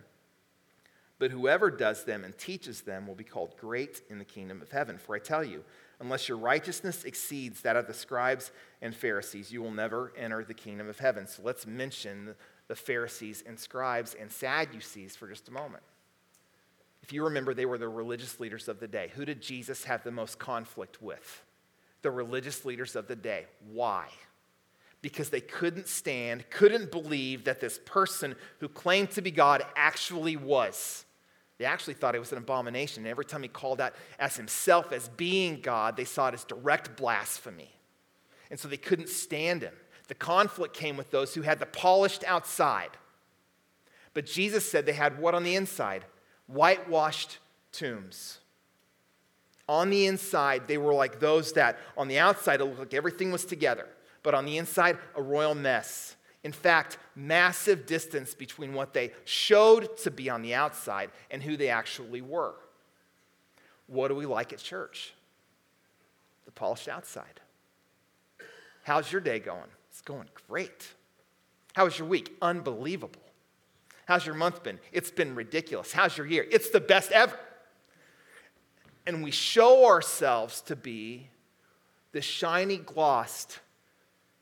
But 1.18 1.30
whoever 1.30 1.70
does 1.70 2.04
them 2.04 2.24
and 2.24 2.36
teaches 2.36 2.82
them 2.82 3.06
will 3.06 3.14
be 3.14 3.24
called 3.24 3.56
great 3.56 4.02
in 4.08 4.18
the 4.18 4.24
kingdom 4.24 4.62
of 4.62 4.70
heaven. 4.70 4.98
For 4.98 5.14
I 5.14 5.18
tell 5.18 5.44
you, 5.44 5.64
unless 6.00 6.28
your 6.28 6.38
righteousness 6.38 7.04
exceeds 7.04 7.60
that 7.62 7.76
of 7.76 7.86
the 7.86 7.94
scribes 7.94 8.50
and 8.82 8.94
Pharisees, 8.94 9.52
you 9.52 9.62
will 9.62 9.70
never 9.70 10.12
enter 10.16 10.44
the 10.44 10.54
kingdom 10.54 10.88
of 10.88 10.98
heaven. 10.98 11.26
So 11.26 11.42
let's 11.42 11.66
mention 11.66 12.34
the 12.68 12.74
Pharisees 12.74 13.42
and 13.46 13.58
scribes 13.58 14.14
and 14.14 14.30
Sadducees 14.30 15.16
for 15.16 15.28
just 15.28 15.48
a 15.48 15.52
moment. 15.52 15.82
If 17.02 17.12
you 17.12 17.24
remember, 17.24 17.52
they 17.52 17.66
were 17.66 17.76
the 17.76 17.88
religious 17.88 18.40
leaders 18.40 18.66
of 18.66 18.80
the 18.80 18.88
day. 18.88 19.10
Who 19.14 19.26
did 19.26 19.42
Jesus 19.42 19.84
have 19.84 20.02
the 20.04 20.10
most 20.10 20.38
conflict 20.38 21.02
with? 21.02 21.42
The 22.00 22.10
religious 22.10 22.64
leaders 22.64 22.96
of 22.96 23.08
the 23.08 23.16
day. 23.16 23.44
Why? 23.70 24.08
Because 25.02 25.28
they 25.28 25.42
couldn't 25.42 25.86
stand, 25.86 26.48
couldn't 26.48 26.90
believe 26.90 27.44
that 27.44 27.60
this 27.60 27.78
person 27.84 28.34
who 28.60 28.68
claimed 28.68 29.10
to 29.12 29.22
be 29.22 29.30
God 29.30 29.62
actually 29.76 30.36
was. 30.36 31.04
They 31.58 31.64
actually 31.64 31.94
thought 31.94 32.14
it 32.14 32.20
was 32.20 32.32
an 32.32 32.38
abomination. 32.38 33.04
And 33.04 33.10
every 33.10 33.24
time 33.24 33.42
he 33.42 33.48
called 33.48 33.80
out 33.80 33.94
as 34.18 34.36
himself 34.36 34.92
as 34.92 35.08
being 35.10 35.60
God, 35.60 35.96
they 35.96 36.04
saw 36.04 36.28
it 36.28 36.34
as 36.34 36.44
direct 36.44 36.96
blasphemy. 36.96 37.70
And 38.50 38.58
so 38.58 38.68
they 38.68 38.76
couldn't 38.76 39.08
stand 39.08 39.62
him. 39.62 39.74
The 40.08 40.14
conflict 40.14 40.74
came 40.74 40.96
with 40.96 41.10
those 41.10 41.34
who 41.34 41.42
had 41.42 41.60
the 41.60 41.66
polished 41.66 42.24
outside. 42.24 42.90
But 44.12 44.26
Jesus 44.26 44.68
said 44.68 44.84
they 44.84 44.92
had 44.92 45.18
what 45.18 45.34
on 45.34 45.44
the 45.44 45.56
inside? 45.56 46.04
whitewashed 46.46 47.38
tombs. 47.72 48.38
On 49.68 49.88
the 49.88 50.06
inside, 50.06 50.68
they 50.68 50.76
were 50.76 50.92
like 50.92 51.20
those 51.20 51.52
that 51.54 51.78
on 51.96 52.08
the 52.08 52.18
outside 52.18 52.60
it 52.60 52.64
looked 52.64 52.78
like 52.78 52.94
everything 52.94 53.32
was 53.32 53.44
together, 53.44 53.88
but 54.22 54.34
on 54.34 54.44
the 54.44 54.58
inside, 54.58 54.98
a 55.16 55.22
royal 55.22 55.54
mess. 55.54 56.13
In 56.44 56.52
fact, 56.52 56.98
massive 57.16 57.86
distance 57.86 58.34
between 58.34 58.74
what 58.74 58.92
they 58.92 59.12
showed 59.24 59.96
to 59.98 60.10
be 60.10 60.28
on 60.28 60.42
the 60.42 60.54
outside 60.54 61.10
and 61.30 61.42
who 61.42 61.56
they 61.56 61.70
actually 61.70 62.20
were. 62.20 62.54
What 63.86 64.08
do 64.08 64.14
we 64.14 64.26
like 64.26 64.52
at 64.52 64.58
church? 64.58 65.14
The 66.44 66.52
polished 66.52 66.86
outside. 66.86 67.40
How's 68.82 69.10
your 69.10 69.22
day 69.22 69.38
going? 69.38 69.70
It's 69.90 70.02
going 70.02 70.28
great. 70.46 70.92
How 71.74 71.86
was 71.86 71.98
your 71.98 72.06
week? 72.06 72.36
Unbelievable. 72.42 73.22
How's 74.06 74.26
your 74.26 74.34
month 74.34 74.62
been? 74.62 74.78
It's 74.92 75.10
been 75.10 75.34
ridiculous. 75.34 75.92
How's 75.92 76.16
your 76.18 76.26
year? 76.26 76.46
It's 76.50 76.68
the 76.68 76.80
best 76.80 77.10
ever. 77.10 77.38
And 79.06 79.24
we 79.24 79.30
show 79.30 79.86
ourselves 79.86 80.60
to 80.62 80.76
be 80.76 81.28
the 82.12 82.20
shiny 82.20 82.76
glossed 82.76 83.60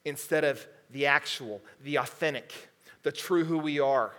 instead 0.05 0.43
of 0.45 0.67
the 0.93 1.07
actual, 1.07 1.61
the 1.83 1.97
authentic, 1.97 2.53
the 3.03 3.13
true 3.13 3.45
who 3.45 3.59
we 3.59 3.81
are. 3.81 4.13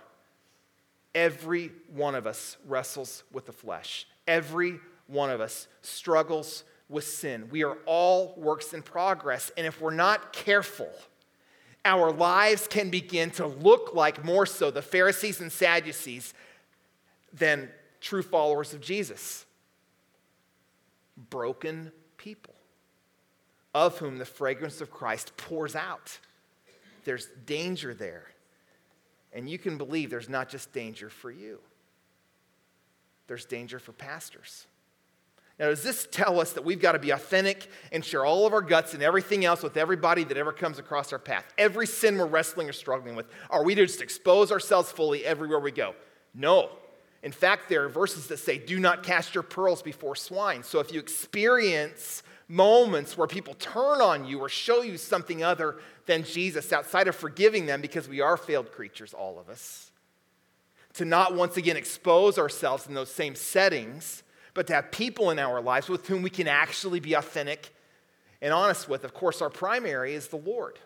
Every 1.14 1.70
one 1.94 2.14
of 2.14 2.26
us 2.26 2.56
wrestles 2.66 3.22
with 3.32 3.46
the 3.46 3.52
flesh. 3.52 4.06
Every 4.26 4.80
one 5.06 5.30
of 5.30 5.40
us 5.40 5.68
struggles 5.82 6.64
with 6.88 7.04
sin. 7.04 7.48
We 7.50 7.64
are 7.64 7.78
all 7.86 8.34
works 8.36 8.72
in 8.72 8.82
progress. 8.82 9.50
And 9.56 9.66
if 9.66 9.80
we're 9.80 9.94
not 9.94 10.32
careful, 10.32 10.90
our 11.84 12.10
lives 12.10 12.66
can 12.66 12.90
begin 12.90 13.30
to 13.32 13.46
look 13.46 13.94
like 13.94 14.24
more 14.24 14.46
so 14.46 14.70
the 14.70 14.82
Pharisees 14.82 15.40
and 15.40 15.52
Sadducees 15.52 16.34
than 17.32 17.68
true 18.00 18.22
followers 18.22 18.72
of 18.72 18.80
Jesus. 18.80 19.44
Broken 21.30 21.92
people, 22.16 22.54
of 23.74 23.98
whom 23.98 24.18
the 24.18 24.24
fragrance 24.24 24.80
of 24.80 24.90
Christ 24.90 25.36
pours 25.36 25.76
out. 25.76 26.18
There's 27.04 27.28
danger 27.46 27.94
there. 27.94 28.24
And 29.32 29.48
you 29.48 29.58
can 29.58 29.78
believe 29.78 30.10
there's 30.10 30.28
not 30.28 30.48
just 30.48 30.72
danger 30.72 31.10
for 31.10 31.30
you, 31.30 31.58
there's 33.26 33.44
danger 33.44 33.78
for 33.78 33.92
pastors. 33.92 34.66
Now, 35.56 35.66
does 35.66 35.84
this 35.84 36.08
tell 36.10 36.40
us 36.40 36.52
that 36.54 36.64
we've 36.64 36.80
got 36.80 36.92
to 36.92 36.98
be 36.98 37.10
authentic 37.10 37.68
and 37.92 38.04
share 38.04 38.24
all 38.24 38.44
of 38.44 38.52
our 38.52 38.60
guts 38.60 38.92
and 38.92 39.04
everything 39.04 39.44
else 39.44 39.62
with 39.62 39.76
everybody 39.76 40.24
that 40.24 40.36
ever 40.36 40.52
comes 40.52 40.80
across 40.80 41.12
our 41.12 41.18
path? 41.20 41.44
Every 41.56 41.86
sin 41.86 42.18
we're 42.18 42.26
wrestling 42.26 42.68
or 42.68 42.72
struggling 42.72 43.14
with, 43.14 43.26
are 43.50 43.62
we 43.62 43.76
to 43.76 43.86
just 43.86 44.02
expose 44.02 44.50
ourselves 44.50 44.90
fully 44.90 45.24
everywhere 45.24 45.60
we 45.60 45.70
go? 45.70 45.94
No. 46.34 46.70
In 47.22 47.30
fact, 47.30 47.68
there 47.68 47.84
are 47.84 47.88
verses 47.88 48.26
that 48.26 48.38
say, 48.38 48.58
do 48.58 48.80
not 48.80 49.04
cast 49.04 49.32
your 49.32 49.44
pearls 49.44 49.80
before 49.80 50.16
swine. 50.16 50.64
So 50.64 50.80
if 50.80 50.92
you 50.92 50.98
experience 50.98 52.24
moments 52.48 53.16
where 53.16 53.28
people 53.28 53.54
turn 53.54 54.00
on 54.00 54.24
you 54.24 54.40
or 54.40 54.48
show 54.48 54.82
you 54.82 54.98
something 54.98 55.44
other 55.44 55.76
than 56.06 56.24
Jesus 56.24 56.72
outside 56.72 57.08
of 57.08 57.16
forgiving 57.16 57.66
them, 57.66 57.80
because 57.80 58.08
we 58.08 58.20
are 58.20 58.36
failed 58.36 58.72
creatures, 58.72 59.14
all 59.14 59.38
of 59.38 59.48
us, 59.48 59.90
to 60.94 61.04
not 61.04 61.34
once 61.34 61.56
again 61.56 61.76
expose 61.76 62.38
ourselves 62.38 62.86
in 62.86 62.94
those 62.94 63.10
same 63.10 63.34
settings 63.34 64.22
but 64.54 64.68
to 64.68 64.72
have 64.72 64.90
people 64.90 65.30
in 65.30 65.38
our 65.38 65.60
lives 65.60 65.88
with 65.88 66.06
whom 66.06 66.22
we 66.22 66.30
can 66.30 66.48
actually 66.48 67.00
be 67.00 67.14
authentic 67.14 67.74
and 68.40 68.52
honest 68.52 68.88
with. 68.88 69.04
Of 69.04 69.12
course, 69.12 69.42
our 69.42 69.50
primary 69.50 70.14
is 70.14 70.28
the 70.28 70.36
Lord. 70.36 70.78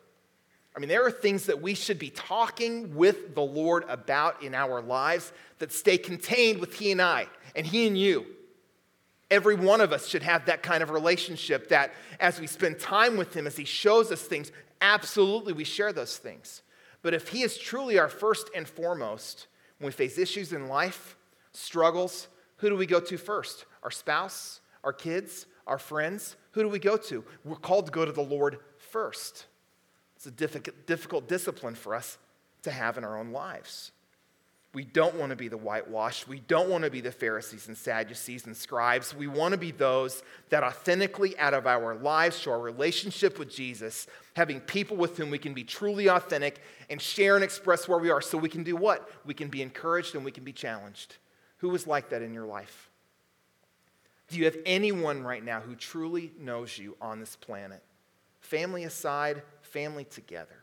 I 0.75 0.80
mean, 0.80 0.88
there 0.88 1.04
are 1.04 1.10
things 1.10 1.46
that 1.46 1.60
we 1.60 1.75
should 1.75 1.98
be 1.98 2.10
talking 2.10 2.94
with 2.94 3.34
the 3.34 3.42
Lord 3.42 3.84
about 3.88 4.42
in 4.42 4.54
our 4.54 4.80
lives 4.80 5.32
that 5.58 5.72
stay 5.72 5.98
contained 5.98 6.60
with 6.60 6.75
He 6.75 6.92
and 6.92 7.02
I, 7.02 7.26
and 7.54 7.66
He 7.66 7.87
and 7.87 7.98
you. 7.98 8.26
Every 9.30 9.56
one 9.56 9.82
of 9.82 9.92
us 9.92 10.06
should 10.06 10.22
have 10.22 10.46
that 10.46 10.62
kind 10.62 10.82
of 10.82 10.88
relationship 10.90 11.68
that 11.68 11.92
as 12.18 12.40
we 12.40 12.46
spend 12.46 12.78
time 12.78 13.16
with 13.16 13.34
Him, 13.34 13.46
as 13.46 13.56
He 13.56 13.64
shows 13.64 14.10
us 14.10 14.22
things, 14.22 14.50
absolutely 14.80 15.52
we 15.52 15.64
share 15.64 15.92
those 15.92 16.16
things. 16.16 16.62
But 17.02 17.14
if 17.14 17.28
He 17.28 17.42
is 17.42 17.58
truly 17.58 17.99
our 17.99 18.08
first 18.08 18.50
and 18.54 18.68
foremost, 18.68 19.47
when 19.78 19.87
we 19.87 19.92
face 19.92 20.18
issues 20.18 20.52
in 20.52 20.68
life, 20.68 21.16
struggles, 21.52 22.28
who 22.56 22.68
do 22.68 22.76
we 22.76 22.87
go 22.87 23.00
to 23.00 23.16
first? 23.16 23.66
Our 23.82 23.90
spouse, 23.90 24.61
our 24.85 24.92
kids, 24.92 25.47
our 25.66 25.78
friends? 25.78 26.37
Who 26.52 26.62
do 26.62 26.68
we 26.68 26.78
go 26.78 26.97
to? 26.97 27.25
We're 27.44 27.56
called 27.56 27.87
to 27.87 27.92
go 27.92 28.04
to 28.04 28.12
the 28.12 28.23
Lord 28.23 28.58
first. 28.78 29.47
It's 30.16 30.26
a 30.26 30.30
difficult, 30.30 30.87
difficult 30.87 31.28
discipline 31.28 31.76
for 31.76 31.94
us 31.94 32.18
to 32.62 32.70
have 32.70 32.99
in 32.99 33.04
our 33.04 33.16
own 33.16 33.30
lives. 33.30 33.92
We 34.78 34.85
don't 34.85 35.16
want 35.16 35.30
to 35.30 35.37
be 35.37 35.49
the 35.49 35.56
whitewashed. 35.56 36.28
We 36.28 36.38
don't 36.38 36.68
want 36.68 36.85
to 36.85 36.90
be 36.90 37.00
the 37.00 37.11
Pharisees 37.11 37.66
and 37.66 37.76
Sadducees 37.76 38.47
and 38.47 38.56
scribes. 38.56 39.12
We 39.12 39.26
want 39.26 39.50
to 39.50 39.58
be 39.58 39.73
those 39.73 40.23
that 40.50 40.62
authentically, 40.62 41.37
out 41.37 41.52
of 41.52 41.66
our 41.66 41.97
lives, 41.97 42.38
show 42.38 42.52
our 42.52 42.61
relationship 42.61 43.40
with 43.40 43.50
Jesus, 43.50 44.06
having 44.37 44.61
people 44.61 44.97
with 44.97 45.16
whom 45.16 45.30
we 45.30 45.38
can 45.38 45.52
be 45.52 45.64
truly 45.64 46.06
authentic 46.06 46.62
and 46.88 47.02
share 47.02 47.35
and 47.35 47.42
express 47.42 47.88
where 47.88 47.99
we 47.99 48.08
are 48.11 48.20
so 48.20 48.38
we 48.38 48.49
can 48.49 48.62
do 48.62 48.76
what? 48.76 49.11
We 49.26 49.35
can 49.35 49.49
be 49.49 49.62
encouraged 49.62 50.14
and 50.14 50.25
we 50.25 50.30
can 50.30 50.44
be 50.44 50.52
challenged. 50.52 51.16
Who 51.56 51.70
was 51.70 51.88
like 51.88 52.11
that 52.11 52.23
in 52.23 52.32
your 52.32 52.47
life? 52.47 52.88
Do 54.28 54.38
you 54.38 54.44
have 54.44 54.58
anyone 54.64 55.25
right 55.25 55.44
now 55.44 55.58
who 55.58 55.75
truly 55.75 56.30
knows 56.38 56.78
you 56.78 56.97
on 57.00 57.18
this 57.18 57.35
planet? 57.35 57.82
Family 58.38 58.85
aside, 58.85 59.42
family 59.61 60.04
together. 60.04 60.57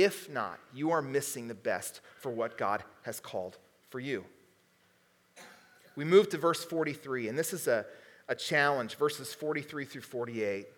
If 0.00 0.30
not, 0.30 0.58
you 0.72 0.92
are 0.92 1.02
missing 1.02 1.46
the 1.46 1.54
best 1.54 2.00
for 2.20 2.30
what 2.30 2.56
God 2.56 2.82
has 3.02 3.20
called 3.20 3.58
for 3.90 4.00
you. 4.00 4.24
We 5.94 6.06
move 6.06 6.30
to 6.30 6.38
verse 6.38 6.64
43, 6.64 7.28
and 7.28 7.38
this 7.38 7.52
is 7.52 7.68
a, 7.68 7.84
a 8.26 8.34
challenge, 8.34 8.94
verses 8.94 9.34
43 9.34 9.84
through 9.84 10.00
48. 10.00 10.68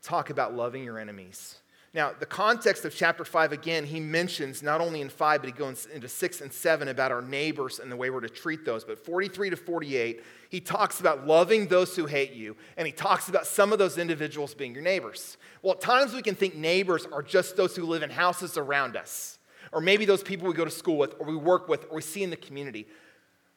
Talk 0.00 0.30
about 0.30 0.54
loving 0.54 0.82
your 0.82 0.98
enemies. 0.98 1.56
Now, 1.94 2.12
the 2.18 2.26
context 2.26 2.84
of 2.84 2.92
chapter 2.92 3.24
5, 3.24 3.52
again, 3.52 3.84
he 3.84 4.00
mentions 4.00 4.64
not 4.64 4.80
only 4.80 5.00
in 5.00 5.08
5, 5.08 5.40
but 5.40 5.46
he 5.46 5.52
goes 5.56 5.86
into 5.86 6.08
6 6.08 6.40
and 6.40 6.52
7 6.52 6.88
about 6.88 7.12
our 7.12 7.22
neighbors 7.22 7.78
and 7.78 7.90
the 7.90 7.96
way 7.96 8.10
we're 8.10 8.20
to 8.20 8.28
treat 8.28 8.64
those. 8.64 8.82
But 8.82 8.98
43 9.04 9.50
to 9.50 9.56
48, 9.56 10.24
he 10.50 10.58
talks 10.58 10.98
about 10.98 11.24
loving 11.24 11.68
those 11.68 11.94
who 11.94 12.06
hate 12.06 12.32
you, 12.32 12.56
and 12.76 12.84
he 12.84 12.92
talks 12.92 13.28
about 13.28 13.46
some 13.46 13.72
of 13.72 13.78
those 13.78 13.96
individuals 13.96 14.54
being 14.54 14.74
your 14.74 14.82
neighbors. 14.82 15.36
Well, 15.62 15.74
at 15.74 15.80
times 15.80 16.12
we 16.12 16.22
can 16.22 16.34
think 16.34 16.56
neighbors 16.56 17.06
are 17.12 17.22
just 17.22 17.56
those 17.56 17.76
who 17.76 17.84
live 17.84 18.02
in 18.02 18.10
houses 18.10 18.58
around 18.58 18.96
us, 18.96 19.38
or 19.70 19.80
maybe 19.80 20.04
those 20.04 20.24
people 20.24 20.48
we 20.48 20.54
go 20.54 20.64
to 20.64 20.72
school 20.72 20.98
with, 20.98 21.14
or 21.20 21.26
we 21.28 21.36
work 21.36 21.68
with, 21.68 21.84
or 21.90 21.96
we 21.96 22.02
see 22.02 22.24
in 22.24 22.30
the 22.30 22.36
community. 22.36 22.88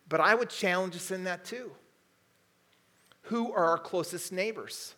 But 0.07 0.21
I 0.21 0.35
would 0.35 0.51
challenge 0.51 0.95
us 0.95 1.09
in 1.09 1.23
that 1.23 1.43
too. 1.43 1.71
Who 3.23 3.51
are 3.51 3.65
our 3.65 3.79
closest 3.79 4.31
neighbors? 4.31 4.93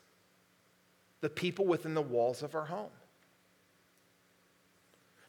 The 1.22 1.29
people 1.29 1.65
within 1.65 1.93
the 1.93 2.01
walls 2.01 2.43
of 2.43 2.53
our 2.53 2.65
home. 2.65 2.89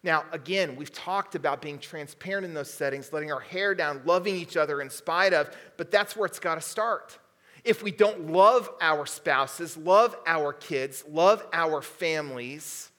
Now, 0.03 0.25
again, 0.33 0.77
we've 0.77 0.93
talked 0.93 1.35
about 1.35 1.61
being 1.61 1.79
transparent 1.79 2.47
in 2.47 2.55
those 2.55 2.73
settings, 2.73 3.13
letting 3.13 3.33
our 3.33 3.41
hair 3.41 3.75
down, 3.75 4.01
loving 4.07 4.35
each 4.35 4.57
other 4.57 4.81
in 4.81 4.89
spite 4.89 5.35
of, 5.35 5.55
but 5.77 5.91
that's 5.91 6.17
where 6.17 6.27
it's 6.27 6.39
got 6.39 6.55
to 6.55 6.61
start. 6.61 7.19
If 7.65 7.83
we 7.83 7.91
don't 7.91 8.31
love 8.31 8.71
our 8.81 9.05
spouses, 9.05 9.77
love 9.77 10.17
our 10.27 10.55
kids, 10.55 11.05
love 11.07 11.47
our 11.53 11.83
families 11.83 12.91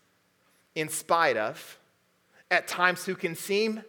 in 0.76 0.90
spite 0.90 1.38
of, 1.38 1.80
at 2.52 2.68
times 2.68 3.06
who 3.06 3.16
can 3.16 3.34
seem 3.34 3.82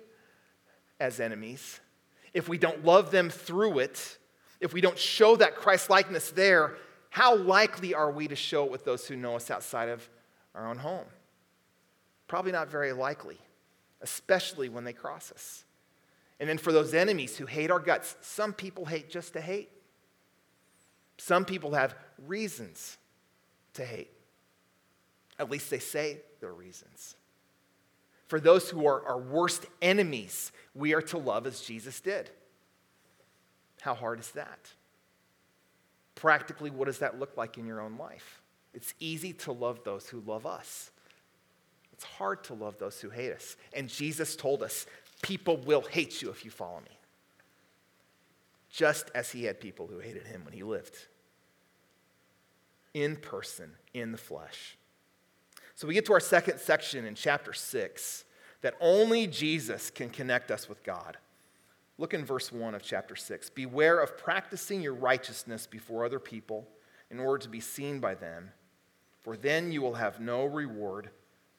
as 0.98 1.20
enemies, 1.20 1.80
if 2.32 2.48
we 2.48 2.56
don't 2.56 2.84
love 2.84 3.10
them 3.10 3.28
through 3.28 3.80
it, 3.80 4.18
if 4.60 4.72
we 4.72 4.80
don't 4.80 4.98
show 4.98 5.36
that 5.36 5.56
Christ 5.56 5.90
likeness 5.90 6.30
there, 6.30 6.76
how 7.10 7.36
likely 7.36 7.92
are 7.92 8.10
we 8.10 8.28
to 8.28 8.36
show 8.36 8.64
it 8.64 8.70
with 8.70 8.84
those 8.84 9.06
who 9.06 9.16
know 9.16 9.36
us 9.36 9.50
outside 9.50 9.90
of 9.90 10.08
our 10.54 10.66
own 10.66 10.78
home? 10.78 11.04
Probably 12.32 12.52
not 12.52 12.70
very 12.70 12.94
likely, 12.94 13.36
especially 14.00 14.70
when 14.70 14.84
they 14.84 14.94
cross 14.94 15.30
us. 15.32 15.66
And 16.40 16.48
then 16.48 16.56
for 16.56 16.72
those 16.72 16.94
enemies 16.94 17.36
who 17.36 17.44
hate 17.44 17.70
our 17.70 17.78
guts, 17.78 18.16
some 18.22 18.54
people 18.54 18.86
hate 18.86 19.10
just 19.10 19.34
to 19.34 19.40
hate. 19.42 19.68
Some 21.18 21.44
people 21.44 21.74
have 21.74 21.94
reasons 22.26 22.96
to 23.74 23.84
hate. 23.84 24.08
At 25.38 25.50
least 25.50 25.68
they 25.68 25.78
say 25.78 26.22
their 26.40 26.54
reasons. 26.54 27.16
For 28.28 28.40
those 28.40 28.70
who 28.70 28.86
are 28.86 29.06
our 29.06 29.18
worst 29.18 29.66
enemies, 29.82 30.52
we 30.74 30.94
are 30.94 31.02
to 31.02 31.18
love 31.18 31.46
as 31.46 31.60
Jesus 31.60 32.00
did. 32.00 32.30
How 33.82 33.92
hard 33.92 34.20
is 34.20 34.30
that? 34.30 34.70
Practically, 36.14 36.70
what 36.70 36.86
does 36.86 37.00
that 37.00 37.20
look 37.20 37.36
like 37.36 37.58
in 37.58 37.66
your 37.66 37.82
own 37.82 37.98
life? 37.98 38.40
It's 38.72 38.94
easy 39.00 39.34
to 39.34 39.52
love 39.52 39.84
those 39.84 40.08
who 40.08 40.20
love 40.20 40.46
us. 40.46 40.92
It's 42.02 42.10
hard 42.18 42.42
to 42.44 42.54
love 42.54 42.78
those 42.78 43.00
who 43.00 43.10
hate 43.10 43.32
us. 43.32 43.56
And 43.72 43.88
Jesus 43.88 44.34
told 44.34 44.60
us, 44.64 44.86
people 45.22 45.56
will 45.58 45.82
hate 45.82 46.20
you 46.20 46.30
if 46.30 46.44
you 46.44 46.50
follow 46.50 46.80
me. 46.80 46.98
Just 48.72 49.08
as 49.14 49.30
he 49.30 49.44
had 49.44 49.60
people 49.60 49.86
who 49.86 50.00
hated 50.00 50.26
him 50.26 50.44
when 50.44 50.52
he 50.52 50.64
lived 50.64 50.96
in 52.92 53.14
person, 53.14 53.70
in 53.94 54.10
the 54.10 54.18
flesh. 54.18 54.76
So 55.76 55.86
we 55.86 55.94
get 55.94 56.04
to 56.06 56.12
our 56.12 56.20
second 56.20 56.58
section 56.58 57.04
in 57.04 57.14
chapter 57.14 57.52
6 57.52 58.24
that 58.62 58.74
only 58.80 59.28
Jesus 59.28 59.88
can 59.88 60.10
connect 60.10 60.50
us 60.50 60.68
with 60.68 60.82
God. 60.82 61.16
Look 61.98 62.14
in 62.14 62.24
verse 62.24 62.50
1 62.50 62.74
of 62.74 62.82
chapter 62.82 63.14
6. 63.14 63.48
Beware 63.50 64.00
of 64.00 64.18
practicing 64.18 64.82
your 64.82 64.94
righteousness 64.94 65.68
before 65.68 66.04
other 66.04 66.18
people 66.18 66.66
in 67.12 67.20
order 67.20 67.40
to 67.44 67.48
be 67.48 67.60
seen 67.60 68.00
by 68.00 68.16
them, 68.16 68.50
for 69.22 69.36
then 69.36 69.70
you 69.70 69.80
will 69.80 69.94
have 69.94 70.18
no 70.18 70.44
reward 70.44 71.10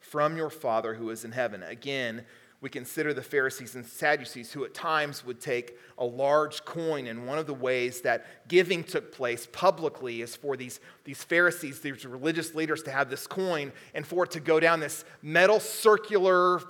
from 0.03 0.38
your 0.38 0.50
Father 0.50 0.93
who 0.93 1.10
is 1.10 1.25
in 1.25 1.31
heaven. 1.31 1.63
Again, 1.63 2.25
we 2.62 2.69
consider 2.69 3.13
the 3.13 3.22
Pharisees 3.22 3.75
and 3.75 3.86
Sadducees 3.86 4.51
who 4.51 4.63
at 4.63 4.74
times 4.74 5.25
would 5.25 5.41
take 5.41 5.77
a 5.98 6.05
large 6.05 6.63
coin. 6.63 7.07
And 7.07 7.27
one 7.27 7.38
of 7.38 7.48
the 7.48 7.53
ways 7.53 8.01
that 8.01 8.25
giving 8.48 8.83
took 8.83 9.12
place 9.12 9.48
publicly 9.51 10.22
is 10.22 10.36
for 10.36 10.55
these, 10.55 10.79
these 11.03 11.24
Pharisees, 11.24 11.81
these 11.81 12.05
religious 12.05 12.55
leaders, 12.55 12.83
to 12.83 12.91
have 12.91 13.10
this 13.10 13.27
coin 13.27 13.74
and 13.93 14.07
for 14.07 14.24
it 14.24 14.31
to 14.31 14.39
go 14.39 14.62
down 14.62 14.79
this 14.79 15.03
metal 15.22 15.60
circular, 15.60 16.60
uh, 16.60 16.62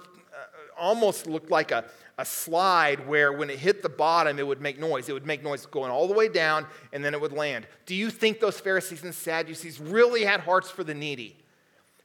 almost 0.76 1.28
looked 1.28 1.52
like 1.52 1.70
a, 1.70 1.86
a 2.18 2.26
slide 2.26 3.08
where 3.08 3.32
when 3.32 3.52
it 3.52 3.60
hit 3.60 3.84
the 3.84 3.90
bottom, 3.90 4.40
it 4.40 4.48
would 4.48 4.62
make 4.62 4.80
noise. 4.80 5.10
It 5.10 5.14
would 5.14 5.28
make 5.28 5.44
noise 5.44 5.68
going 5.68 5.92
all 5.92 6.08
the 6.08 6.16
way 6.16 6.28
down 6.28 6.66
and 6.92 7.06
then 7.06 7.14
it 7.14 7.22
would 7.22 7.34
land. 7.34 7.68
Do 7.86 7.94
you 7.94 8.10
think 8.10 8.40
those 8.40 8.60
Pharisees 8.60 9.04
and 9.04 9.14
Sadducees 9.14 9.80
really 9.80 10.24
had 10.24 10.40
hearts 10.40 10.72
for 10.72 10.84
the 10.84 10.96
needy? 10.96 11.43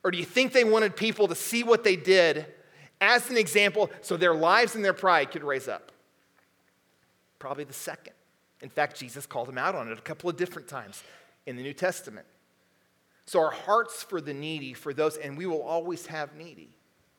Or 0.04 0.10
do 0.10 0.18
you 0.18 0.24
think 0.24 0.52
they 0.52 0.64
wanted 0.64 0.96
people 0.96 1.28
to 1.28 1.34
see 1.34 1.62
what 1.62 1.84
they 1.84 1.96
did 1.96 2.46
as 3.00 3.30
an 3.30 3.36
example 3.36 3.90
so 4.00 4.16
their 4.16 4.34
lives 4.34 4.74
and 4.74 4.84
their 4.84 4.92
pride 4.92 5.30
could 5.30 5.44
raise 5.44 5.68
up? 5.68 5.92
Probably 7.38 7.64
the 7.64 7.72
second. 7.72 8.14
In 8.62 8.68
fact, 8.68 8.98
Jesus 8.98 9.26
called 9.26 9.48
them 9.48 9.58
out 9.58 9.74
on 9.74 9.90
it 9.90 9.98
a 9.98 10.02
couple 10.02 10.28
of 10.28 10.36
different 10.36 10.68
times 10.68 11.02
in 11.46 11.56
the 11.56 11.62
New 11.62 11.72
Testament. 11.72 12.26
So, 13.26 13.40
our 13.40 13.50
hearts 13.50 14.02
for 14.02 14.20
the 14.20 14.32
needy, 14.32 14.72
for 14.72 14.94
those, 14.94 15.16
and 15.16 15.36
we 15.36 15.46
will 15.46 15.62
always 15.62 16.06
have 16.06 16.34
needy. 16.34 16.70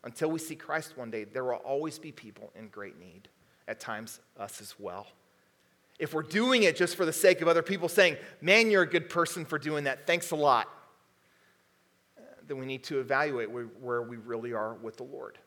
Until 0.04 0.32
we 0.32 0.40
see 0.40 0.56
Christ 0.56 0.98
one 0.98 1.12
day, 1.12 1.26
there 1.26 1.44
will 1.44 1.54
always 1.56 2.00
be 2.00 2.12
people 2.12 2.52
in 2.56 2.70
great 2.70 3.00
need, 3.00 3.28
at 3.68 3.80
times 3.80 4.20
us 4.38 4.62
as 4.62 4.76
well. 4.80 5.08
If 6.00 6.14
we're 6.14 6.24
doing 6.24 6.64
it 6.64 6.78
just 6.78 6.96
for 6.96 7.06
the 7.06 7.14
sake 7.14 7.42
of 7.42 7.48
other 7.48 7.62
people 7.62 7.90
saying, 7.90 8.16
man, 8.42 8.72
you're 8.72 8.84
a 8.84 8.90
good 8.90 9.10
person 9.10 9.46
for 9.46 9.60
doing 9.60 9.84
that, 9.84 10.08
thanks 10.08 10.32
a 10.32 10.36
lot, 10.36 10.68
then 12.50 12.58
we 12.58 12.66
need 12.66 12.84
to 12.86 13.00
evaluate 13.00 13.50
where 13.52 14.02
we 14.02 14.18
really 14.18 14.54
are 14.54 14.74
with 14.74 14.98
the 14.98 15.04
Lord. 15.04 15.38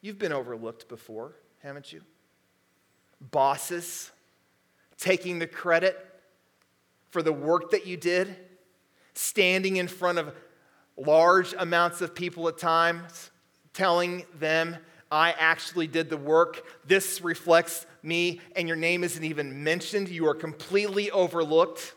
You've 0.00 0.20
been 0.20 0.32
overlooked 0.32 0.88
before, 0.88 1.34
haven't 1.62 1.92
you? 1.92 2.00
Bosses 3.20 4.12
taking 4.96 5.40
the 5.40 5.48
credit 5.48 5.98
for 7.10 7.22
the 7.22 7.32
work 7.32 7.72
that 7.72 7.88
you 7.88 7.96
did, 7.96 8.36
standing 9.14 9.76
in 9.76 9.88
front 9.88 10.18
of 10.18 10.32
large 10.96 11.54
amounts 11.58 12.00
of 12.00 12.14
people 12.14 12.46
at 12.46 12.56
times, 12.56 13.32
telling 13.72 14.24
them, 14.38 14.76
I 15.10 15.32
actually 15.32 15.88
did 15.88 16.08
the 16.08 16.16
work. 16.16 16.64
This 16.86 17.20
reflects 17.20 17.84
me, 18.04 18.40
and 18.54 18.68
your 18.68 18.76
name 18.76 19.02
isn't 19.02 19.24
even 19.24 19.64
mentioned. 19.64 20.08
You 20.08 20.28
are 20.28 20.34
completely 20.34 21.10
overlooked 21.10 21.94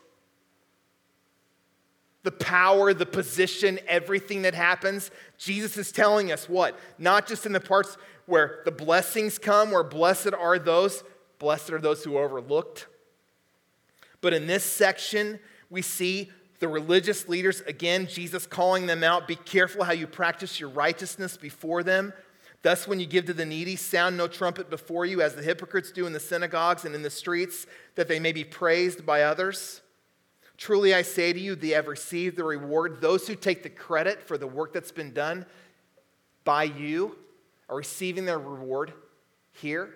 the 2.28 2.32
power, 2.32 2.92
the 2.92 3.06
position, 3.06 3.80
everything 3.88 4.42
that 4.42 4.52
happens. 4.52 5.10
Jesus 5.38 5.78
is 5.78 5.90
telling 5.90 6.30
us 6.30 6.46
what? 6.46 6.78
Not 6.98 7.26
just 7.26 7.46
in 7.46 7.52
the 7.52 7.58
parts 7.58 7.96
where 8.26 8.60
the 8.66 8.70
blessings 8.70 9.38
come, 9.38 9.70
where 9.70 9.82
blessed 9.82 10.34
are 10.38 10.58
those, 10.58 11.02
blessed 11.38 11.70
are 11.70 11.78
those 11.78 12.04
who 12.04 12.18
are 12.18 12.26
overlooked. 12.26 12.86
But 14.20 14.34
in 14.34 14.46
this 14.46 14.62
section, 14.62 15.40
we 15.70 15.80
see 15.80 16.30
the 16.58 16.68
religious 16.68 17.30
leaders, 17.30 17.62
again, 17.62 18.06
Jesus 18.06 18.44
calling 18.44 18.84
them 18.84 19.02
out 19.02 19.26
be 19.26 19.36
careful 19.36 19.84
how 19.84 19.92
you 19.92 20.06
practice 20.06 20.60
your 20.60 20.68
righteousness 20.68 21.38
before 21.38 21.82
them. 21.82 22.12
Thus, 22.60 22.86
when 22.86 23.00
you 23.00 23.06
give 23.06 23.24
to 23.24 23.32
the 23.32 23.46
needy, 23.46 23.76
sound 23.76 24.18
no 24.18 24.28
trumpet 24.28 24.68
before 24.68 25.06
you, 25.06 25.22
as 25.22 25.34
the 25.34 25.42
hypocrites 25.42 25.92
do 25.92 26.06
in 26.06 26.12
the 26.12 26.20
synagogues 26.20 26.84
and 26.84 26.94
in 26.94 27.00
the 27.00 27.08
streets, 27.08 27.64
that 27.94 28.06
they 28.06 28.20
may 28.20 28.32
be 28.32 28.44
praised 28.44 29.06
by 29.06 29.22
others. 29.22 29.80
Truly 30.58 30.92
I 30.92 31.02
say 31.02 31.32
to 31.32 31.38
you, 31.38 31.54
they 31.54 31.68
have 31.68 31.86
received 31.86 32.36
the 32.36 32.44
reward. 32.44 33.00
Those 33.00 33.26
who 33.26 33.36
take 33.36 33.62
the 33.62 33.70
credit 33.70 34.20
for 34.20 34.36
the 34.36 34.46
work 34.46 34.72
that's 34.72 34.92
been 34.92 35.14
done 35.14 35.46
by 36.44 36.64
you 36.64 37.16
are 37.68 37.76
receiving 37.76 38.24
their 38.24 38.40
reward 38.40 38.92
here. 39.52 39.94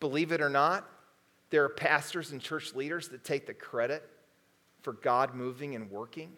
Believe 0.00 0.32
it 0.32 0.40
or 0.40 0.48
not, 0.48 0.88
there 1.50 1.64
are 1.64 1.68
pastors 1.68 2.32
and 2.32 2.40
church 2.40 2.74
leaders 2.74 3.08
that 3.10 3.24
take 3.24 3.46
the 3.46 3.52
credit 3.52 4.08
for 4.80 4.94
God 4.94 5.34
moving 5.34 5.74
and 5.74 5.90
working. 5.90 6.32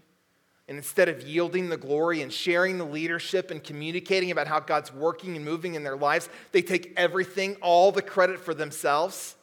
And 0.67 0.77
instead 0.77 1.09
of 1.09 1.23
yielding 1.23 1.69
the 1.69 1.77
glory 1.77 2.21
and 2.21 2.33
sharing 2.33 2.79
the 2.79 2.85
leadership 2.85 3.51
and 3.51 3.63
communicating 3.63 4.33
about 4.33 4.49
how 4.49 4.59
God's 4.59 4.93
working 4.93 5.37
and 5.37 5.45
moving 5.45 5.77
in 5.77 5.85
their 5.85 5.97
lives, 5.97 6.29
they 6.51 6.63
take 6.63 6.93
everything, 6.97 7.55
all 7.63 7.93
the 7.93 8.03
credit 8.03 8.41
for 8.41 8.55
themselves. 8.55 9.37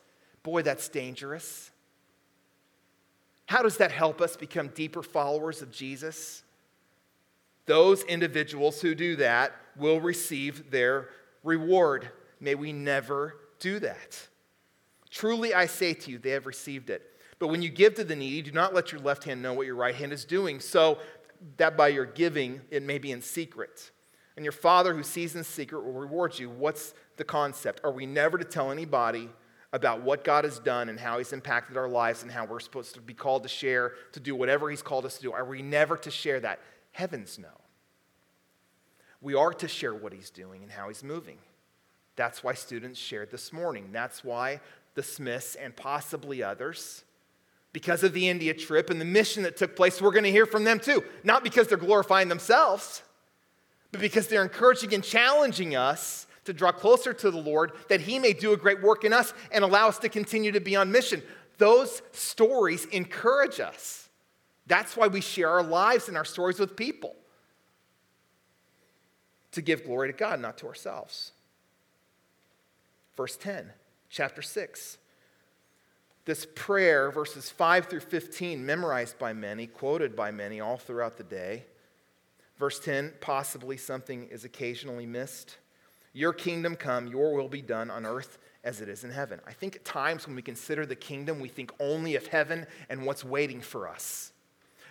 Boy, 0.44 0.62
that's 0.62 0.90
dangerous. 0.90 1.71
How 3.52 3.62
does 3.62 3.76
that 3.78 3.92
help 3.92 4.22
us 4.22 4.38
become 4.38 4.70
deeper 4.70 5.04
followers 5.04 5.62
of 5.62 5.74
Jesus? 5.74 6.44
Those 7.66 8.02
individuals 8.04 8.80
who 8.80 8.96
do 8.96 9.18
that 9.18 9.52
will 9.76 10.00
receive 10.00 10.72
their 10.72 11.10
reward. 11.44 12.10
May 12.40 12.56
we 12.56 12.72
never 12.72 13.36
do 13.60 13.80
that. 13.80 14.30
Truly, 15.10 15.54
I 15.54 15.66
say 15.66 15.94
to 15.94 16.12
you, 16.12 16.18
they 16.18 16.30
have 16.30 16.46
received 16.46 16.90
it. 16.90 17.02
But 17.40 17.50
when 17.50 17.62
you 17.62 17.68
give 17.68 17.96
to 17.96 18.06
the 18.06 18.16
needy, 18.16 18.42
do 18.42 18.54
not 18.54 18.74
let 18.74 18.94
your 18.94 19.02
left 19.02 19.26
hand 19.26 19.42
know 19.42 19.52
what 19.52 19.66
your 19.66 19.76
right 19.76 19.96
hand 19.96 20.14
is 20.14 20.24
doing, 20.24 20.62
so 20.62 21.00
that 21.58 21.76
by 21.76 21.90
your 21.90 22.06
giving 22.06 22.62
it 22.72 22.84
may 22.84 23.00
be 23.00 23.12
in 23.12 23.22
secret. 23.22 23.92
And 24.38 24.46
your 24.46 24.54
Father 24.54 24.94
who 24.94 25.04
sees 25.04 25.36
in 25.36 25.44
secret 25.44 25.84
will 25.84 25.92
reward 25.92 26.40
you. 26.40 26.50
What's 26.50 26.94
the 27.18 27.26
concept? 27.26 27.82
Are 27.84 27.92
we 27.92 28.06
never 28.06 28.38
to 28.38 28.46
tell 28.46 28.72
anybody 28.72 29.30
about 29.74 30.02
what 30.02 30.24
God 30.24 30.44
has 30.44 30.60
done 30.60 30.90
and 30.90 31.00
how 31.00 31.18
He's 31.18 31.34
impacted 31.34 31.78
our 31.78 31.88
lives 31.88 32.24
and 32.24 32.32
how 32.32 32.46
we're 32.46 32.60
supposed 32.60 32.94
to 32.96 33.02
be 33.02 33.14
called 33.14 33.44
to 33.44 33.50
share, 33.50 33.94
to 34.12 34.20
do 34.20 34.36
whatever 34.36 34.70
He's 34.70 34.82
called 34.82 35.06
us 35.06 35.18
to 35.18 35.22
do? 35.24 35.32
Are 35.32 35.46
we 35.46 35.62
never 35.62 35.98
to 35.98 36.12
share 36.12 36.40
that? 36.42 36.60
Heavens, 36.92 37.40
no. 37.40 37.48
We 39.22 39.36
are 39.36 39.54
to 39.54 39.68
share 39.68 39.94
what 39.94 40.14
he's 40.14 40.32
doing 40.32 40.64
and 40.64 40.72
how 40.72 40.88
he's 40.88 41.04
moving. 41.04 41.38
That's 42.16 42.44
why 42.44 42.56
students 42.56 43.00
shared 43.00 43.32
this 43.32 43.54
morning. 43.54 43.90
That's 43.92 44.24
why 44.24 44.60
the 44.96 45.04
Smiths 45.04 45.56
and 45.56 45.76
possibly 45.76 46.44
others, 46.44 47.04
because 47.72 48.04
of 48.04 48.14
the 48.14 48.28
India 48.28 48.54
trip 48.54 48.90
and 48.90 49.00
the 49.00 49.06
mission 49.06 49.44
that 49.44 49.56
took 49.56 49.76
place, 49.76 50.02
we're 50.02 50.12
going 50.12 50.26
to 50.26 50.32
hear 50.32 50.46
from 50.46 50.64
them 50.64 50.80
too. 50.80 51.04
Not 51.24 51.44
because 51.44 51.68
they're 51.68 51.78
glorifying 51.78 52.28
themselves, 52.28 53.04
but 53.92 54.02
because 54.02 54.28
they're 54.28 54.44
encouraging 54.44 54.94
and 54.94 55.04
challenging 55.04 55.76
us 55.76 56.28
to 56.46 56.54
draw 56.54 56.72
closer 56.72 57.14
to 57.14 57.32
the 57.32 57.38
Lord, 57.38 57.74
that 57.90 58.02
He 58.02 58.20
may 58.20 58.34
do 58.34 58.54
a 58.54 58.58
great 58.58 58.82
work 58.82 59.04
in 59.04 59.14
us 59.14 59.34
and 59.52 59.64
allow 59.64 59.88
us 59.88 60.00
to 60.00 60.10
continue 60.10 60.52
to 60.52 60.60
be 60.60 60.76
on 60.76 60.92
mission. 60.92 61.22
Those 61.58 62.02
stories 62.12 62.86
encourage 62.86 63.60
us. 63.60 64.10
That's 64.68 64.96
why 64.96 65.08
we 65.08 65.22
share 65.22 65.50
our 65.50 65.64
lives 65.64 66.08
and 66.08 66.18
our 66.18 66.26
stories 66.26 66.60
with 66.60 66.76
people 66.76 67.16
to 69.52 69.62
give 69.62 69.84
glory 69.86 70.12
to 70.12 70.18
God, 70.18 70.40
not 70.40 70.58
to 70.60 70.68
ourselves. 70.68 71.34
Verse 73.18 73.36
10, 73.36 73.72
chapter 74.10 74.42
6. 74.42 74.98
This 76.26 76.48
prayer, 76.56 77.12
verses 77.12 77.50
5 77.50 77.88
through 77.88 78.02
15, 78.02 78.66
memorized 78.66 79.18
by 79.18 79.34
many, 79.34 79.68
quoted 79.68 80.16
by 80.16 80.32
many 80.32 80.60
all 80.60 80.78
throughout 80.78 81.18
the 81.18 81.24
day. 81.24 81.66
Verse 82.58 82.80
10, 82.80 83.14
possibly 83.22 83.76
something 83.76 84.28
is 84.30 84.46
occasionally 84.46 85.08
missed. 85.08 85.58
Your 86.14 86.34
kingdom 86.34 86.76
come, 86.76 87.08
your 87.08 87.34
will 87.34 87.48
be 87.48 87.62
done 87.62 87.90
on 87.90 88.06
earth 88.06 88.38
as 88.64 88.82
it 88.82 88.90
is 88.90 89.04
in 89.04 89.12
heaven. 89.12 89.40
I 89.48 89.54
think 89.54 89.76
at 89.76 89.86
times 89.86 90.28
when 90.28 90.36
we 90.36 90.42
consider 90.42 90.86
the 90.86 90.96
kingdom, 90.96 91.40
we 91.40 91.48
think 91.48 91.72
only 91.80 92.16
of 92.16 92.28
heaven 92.28 92.68
and 92.90 93.06
what's 93.06 93.24
waiting 93.24 93.62
for 93.62 93.88
us. 93.88 94.34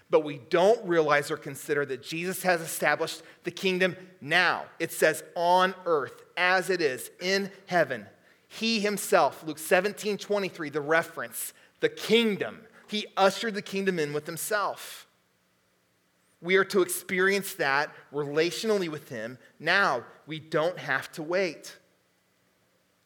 But 0.09 0.25
we 0.25 0.39
don't 0.51 0.85
realize 0.85 1.31
or 1.31 1.37
consider 1.37 1.87
that 1.87 2.03
Jesus 2.03 2.43
has 2.43 2.61
established 2.61 3.23
the 3.45 3.53
kingdom 3.53 3.97
now. 4.21 4.65
It 4.81 4.93
says 4.93 5.23
on 5.37 5.75
earth 5.87 6.23
as 6.37 6.69
it 6.69 6.81
is 6.81 7.11
in 7.21 7.51
heaven. 7.67 8.07
He 8.49 8.81
himself, 8.81 9.45
Luke 9.47 9.59
17 9.59 10.19
23, 10.19 10.71
the 10.71 10.81
reference, 10.81 11.53
the 11.79 11.89
kingdom, 11.89 12.63
he 12.89 13.07
ushered 13.17 13.55
the 13.55 13.63
kingdom 13.63 14.01
in 14.01 14.13
with 14.13 14.27
himself. 14.27 15.07
We 16.43 16.57
are 16.57 16.65
to 16.65 16.83
experience 16.83 17.55
that 17.55 17.91
relationally 18.13 18.89
with 18.89 19.09
Him 19.09 19.39
now. 19.59 20.05
We 20.27 20.41
don't 20.41 20.79
have 20.79 21.13
to 21.13 21.23
wait. 21.23 21.77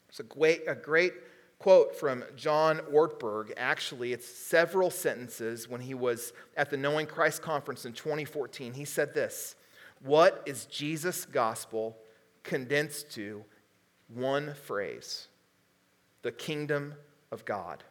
It's 0.09 0.19
a 0.19 0.23
great, 0.23 0.61
a 0.67 0.75
great 0.75 1.13
quote 1.59 1.95
from 1.95 2.23
John 2.35 2.79
Ortberg. 2.93 3.51
Actually, 3.57 4.13
it's 4.13 4.27
several 4.27 4.89
sentences 4.89 5.67
when 5.67 5.81
he 5.81 5.93
was 5.93 6.31
at 6.55 6.69
the 6.69 6.77
Knowing 6.77 7.07
Christ 7.07 7.41
conference 7.41 7.85
in 7.85 7.93
2014. 7.93 8.73
He 8.73 8.85
said 8.85 9.13
this 9.13 9.55
What 10.01 10.41
is 10.45 10.65
Jesus' 10.65 11.25
gospel 11.25 11.97
condensed 12.43 13.11
to 13.15 13.43
one 14.07 14.53
phrase? 14.53 15.27
The 16.21 16.31
kingdom 16.31 16.93
of 17.31 17.43
God. 17.43 17.83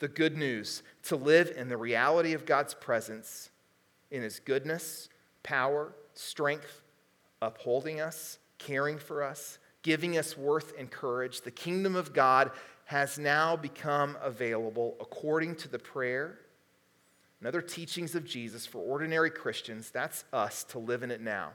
The 0.00 0.08
good 0.08 0.36
news 0.36 0.82
to 1.04 1.16
live 1.16 1.52
in 1.56 1.68
the 1.68 1.76
reality 1.76 2.32
of 2.32 2.44
God's 2.44 2.74
presence 2.74 3.50
in 4.12 4.22
his 4.22 4.38
goodness, 4.38 5.08
power, 5.42 5.92
strength, 6.14 6.82
upholding 7.40 8.00
us, 8.00 8.38
caring 8.58 8.98
for 8.98 9.24
us, 9.24 9.58
giving 9.82 10.16
us 10.16 10.36
worth 10.36 10.72
and 10.78 10.90
courage. 10.90 11.40
The 11.40 11.50
kingdom 11.50 11.96
of 11.96 12.12
God 12.12 12.52
has 12.84 13.18
now 13.18 13.56
become 13.56 14.16
available 14.22 14.96
according 15.00 15.56
to 15.56 15.68
the 15.68 15.78
prayer 15.78 16.38
and 17.40 17.48
other 17.48 17.62
teachings 17.62 18.14
of 18.14 18.24
Jesus 18.24 18.66
for 18.66 18.78
ordinary 18.78 19.30
Christians. 19.30 19.90
That's 19.90 20.24
us 20.32 20.62
to 20.64 20.78
live 20.78 21.02
in 21.02 21.10
it 21.10 21.20
now. 21.20 21.52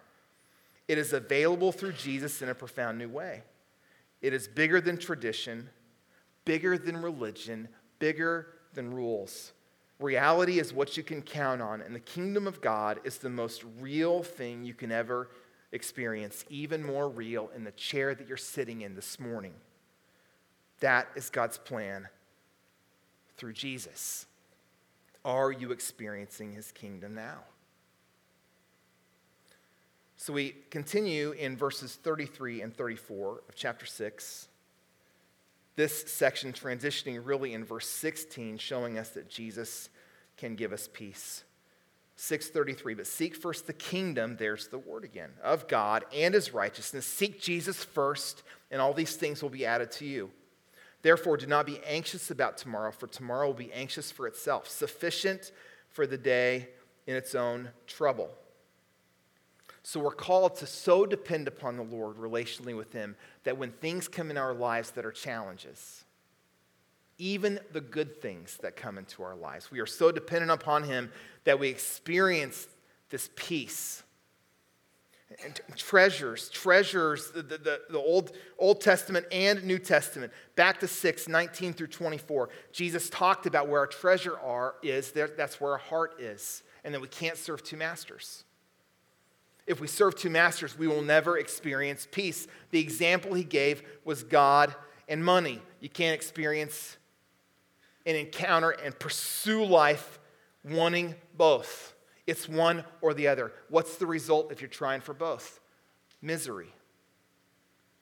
It 0.87 0.97
is 0.97 1.13
available 1.13 1.71
through 1.71 1.93
Jesus 1.93 2.41
in 2.41 2.49
a 2.49 2.55
profound 2.55 2.97
new 2.97 3.07
way. 3.07 3.43
It 4.21 4.33
is 4.33 4.47
bigger 4.47 4.81
than 4.81 4.97
tradition, 4.97 5.69
bigger 6.43 6.77
than 6.77 7.01
religion, 7.01 7.67
bigger 7.99 8.47
than 8.73 8.93
rules. 8.93 9.53
Reality 9.99 10.59
is 10.59 10.73
what 10.73 10.95
you 10.95 11.03
can 11.03 11.21
count 11.21 11.61
on, 11.61 11.81
and 11.81 11.95
the 11.95 11.99
kingdom 11.99 12.45
of 12.45 12.61
God 12.61 12.99
is 13.03 13.17
the 13.17 13.29
most 13.29 13.63
real 13.79 14.21
thing 14.21 14.63
you 14.63 14.75
can 14.75 14.91
ever 14.91 15.29
experience, 15.71 16.45
even 16.49 16.83
more 16.83 17.09
real 17.09 17.49
in 17.55 17.63
the 17.63 17.71
chair 17.71 18.13
that 18.13 18.27
you're 18.27 18.37
sitting 18.37 18.81
in 18.81 18.95
this 18.95 19.19
morning. 19.19 19.53
That 20.81 21.07
is 21.15 21.29
God's 21.29 21.57
plan 21.57 22.07
through 23.37 23.53
Jesus. 23.53 24.27
Are 25.25 25.51
you 25.51 25.71
experiencing 25.71 26.53
his 26.53 26.71
kingdom 26.71 27.15
now? 27.15 27.39
So 30.15 30.33
we 30.33 30.55
continue 30.69 31.31
in 31.31 31.57
verses 31.57 31.95
33 31.95 32.61
and 32.61 32.75
34 32.75 33.43
of 33.49 33.55
chapter 33.55 33.85
6 33.85 34.47
this 35.77 36.11
section 36.11 36.51
transitioning 36.51 37.21
really 37.23 37.53
in 37.53 37.63
verse 37.63 37.87
16, 37.87 38.57
showing 38.57 38.97
us 38.97 39.09
that 39.09 39.29
Jesus 39.29 39.89
can 40.35 40.55
give 40.55 40.73
us 40.73 40.89
peace. 40.91 41.43
633, 42.15 42.95
but 42.95 43.05
seek 43.05 43.35
first 43.35 43.67
the 43.67 43.73
kingdom, 43.73 44.37
there's 44.37 44.67
the 44.69 44.79
word 44.79 45.03
again, 45.03 45.29
of 45.43 45.67
God 45.67 46.03
and 46.13 46.33
his 46.33 46.51
righteousness. 46.51 47.05
Seek 47.05 47.39
Jesus 47.39 47.83
first, 47.83 48.41
and 48.71 48.81
all 48.81 48.91
these 48.91 49.15
things 49.15 49.43
will 49.43 49.51
be 49.51 49.67
added 49.67 49.91
to 49.93 50.05
you. 50.05 50.31
Therefore, 51.03 51.37
do 51.37 51.45
not 51.45 51.67
be 51.67 51.79
anxious 51.85 52.31
about 52.31 52.57
tomorrow, 52.57 52.91
for 52.91 53.05
tomorrow 53.05 53.45
will 53.45 53.53
be 53.53 53.71
anxious 53.71 54.11
for 54.11 54.25
itself. 54.25 54.67
Sufficient 54.67 55.51
for 55.89 56.07
the 56.07 56.17
day 56.17 56.69
in 57.05 57.15
its 57.15 57.35
own 57.35 57.69
trouble. 57.85 58.31
So 59.87 60.01
we're 60.01 60.11
called 60.11 60.57
to 60.57 60.67
so 60.67 61.05
depend 61.05 61.47
upon 61.47 61.77
the 61.77 61.83
Lord 61.83 62.17
relationally 62.17 62.75
with 62.75 62.91
Him 62.91 63.15
that 63.45 63.57
when 63.57 63.71
things 63.71 64.09
come 64.09 64.29
in 64.29 64.37
our 64.37 64.53
lives 64.53 64.91
that 64.91 65.05
are 65.05 65.13
challenges, 65.13 66.03
even 67.17 67.57
the 67.71 67.79
good 67.79 68.21
things 68.21 68.57
that 68.63 68.75
come 68.75 68.97
into 68.97 69.23
our 69.23 69.37
lives, 69.37 69.71
we 69.71 69.79
are 69.79 69.85
so 69.85 70.11
dependent 70.11 70.51
upon 70.51 70.83
Him 70.83 71.09
that 71.45 71.57
we 71.57 71.69
experience 71.69 72.67
this 73.11 73.29
peace. 73.37 74.03
And 75.45 75.57
treasures, 75.77 76.49
treasures, 76.49 77.31
the, 77.31 77.43
the, 77.43 77.81
the, 77.89 77.97
Old, 77.97 78.33
Old 78.59 78.81
Testament 78.81 79.25
and 79.31 79.63
New 79.63 79.79
Testament. 79.79 80.33
Back 80.57 80.81
to 80.81 80.87
6, 80.89 81.29
19 81.29 81.71
through 81.71 81.87
24. 81.87 82.49
Jesus 82.73 83.09
talked 83.09 83.45
about 83.45 83.69
where 83.69 83.79
our 83.79 83.87
treasure 83.87 84.37
are, 84.37 84.75
is, 84.83 85.13
there, 85.13 85.29
that's 85.29 85.61
where 85.61 85.71
our 85.71 85.77
heart 85.77 86.19
is, 86.19 86.63
and 86.83 86.93
that 86.93 86.99
we 86.99 87.07
can't 87.07 87.37
serve 87.37 87.63
two 87.63 87.77
masters. 87.77 88.43
If 89.67 89.81
we 89.81 89.87
serve 89.87 90.15
two 90.15 90.29
masters, 90.29 90.79
we 90.79 90.87
will 90.87 91.01
never 91.01 91.37
experience 91.37 92.07
peace. 92.09 92.47
The 92.71 92.79
example 92.79 93.33
he 93.33 93.43
gave 93.43 93.83
was 94.05 94.23
God 94.23 94.73
and 95.09 95.23
money. 95.23 95.61
You 95.81 95.89
can't 95.89 96.15
experience 96.15 96.97
and 98.05 98.15
encounter 98.15 98.71
and 98.71 98.97
pursue 98.97 99.65
life 99.65 100.19
wanting 100.63 101.15
both. 101.35 101.93
It's 102.25 102.47
one 102.47 102.85
or 103.01 103.13
the 103.13 103.27
other. 103.27 103.51
What's 103.69 103.97
the 103.97 104.05
result 104.05 104.51
if 104.51 104.61
you're 104.61 104.69
trying 104.69 105.01
for 105.01 105.13
both? 105.13 105.59
Misery. 106.21 106.73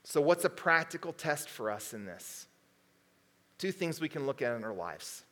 So, 0.03 0.21
what's 0.21 0.45
a 0.45 0.49
practical 0.49 1.13
test 1.13 1.49
for 1.49 1.71
us 1.71 1.93
in 1.93 2.05
this? 2.05 2.47
Two 3.57 3.71
things 3.71 3.99
we 3.99 4.09
can 4.09 4.27
look 4.27 4.43
at 4.43 4.55
in 4.55 4.63
our 4.63 4.73
lives. 4.73 5.23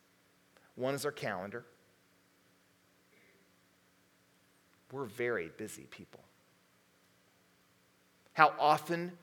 One 0.76 0.96
is 0.96 1.06
our 1.06 1.12
calendar. 1.12 1.66
We're 4.92 5.06
very 5.06 5.52
busy 5.58 5.88
people. 5.90 6.23
How 8.34 8.54
often 8.60 9.14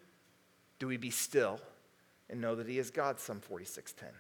do 0.78 0.86
we 0.86 0.96
be 0.96 1.10
still 1.10 1.60
and 2.28 2.40
know 2.40 2.54
that 2.54 2.68
He 2.68 2.78
is 2.78 2.90
God? 2.90 3.20
Psalm 3.20 3.40
46:10. 3.40 4.14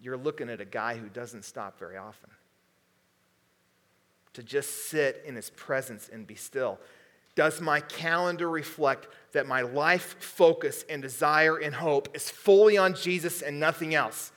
You're 0.00 0.16
looking 0.16 0.50
at 0.50 0.60
a 0.60 0.66
guy 0.66 0.96
who 0.96 1.08
doesn't 1.08 1.44
stop 1.44 1.78
very 1.78 1.96
often. 1.96 2.30
To 4.34 4.42
just 4.42 4.88
sit 4.88 5.22
in 5.24 5.36
His 5.36 5.50
presence 5.50 6.10
and 6.12 6.26
be 6.26 6.34
still. 6.34 6.78
Does 7.36 7.60
my 7.60 7.80
calendar 7.80 8.48
reflect 8.48 9.08
that 9.32 9.46
my 9.46 9.62
life 9.62 10.16
focus 10.20 10.84
and 10.88 11.02
desire 11.02 11.56
and 11.56 11.74
hope 11.74 12.14
is 12.14 12.30
fully 12.30 12.76
on 12.76 12.94
Jesus 12.94 13.42
and 13.42 13.58
nothing 13.58 13.94
else? 13.94 14.30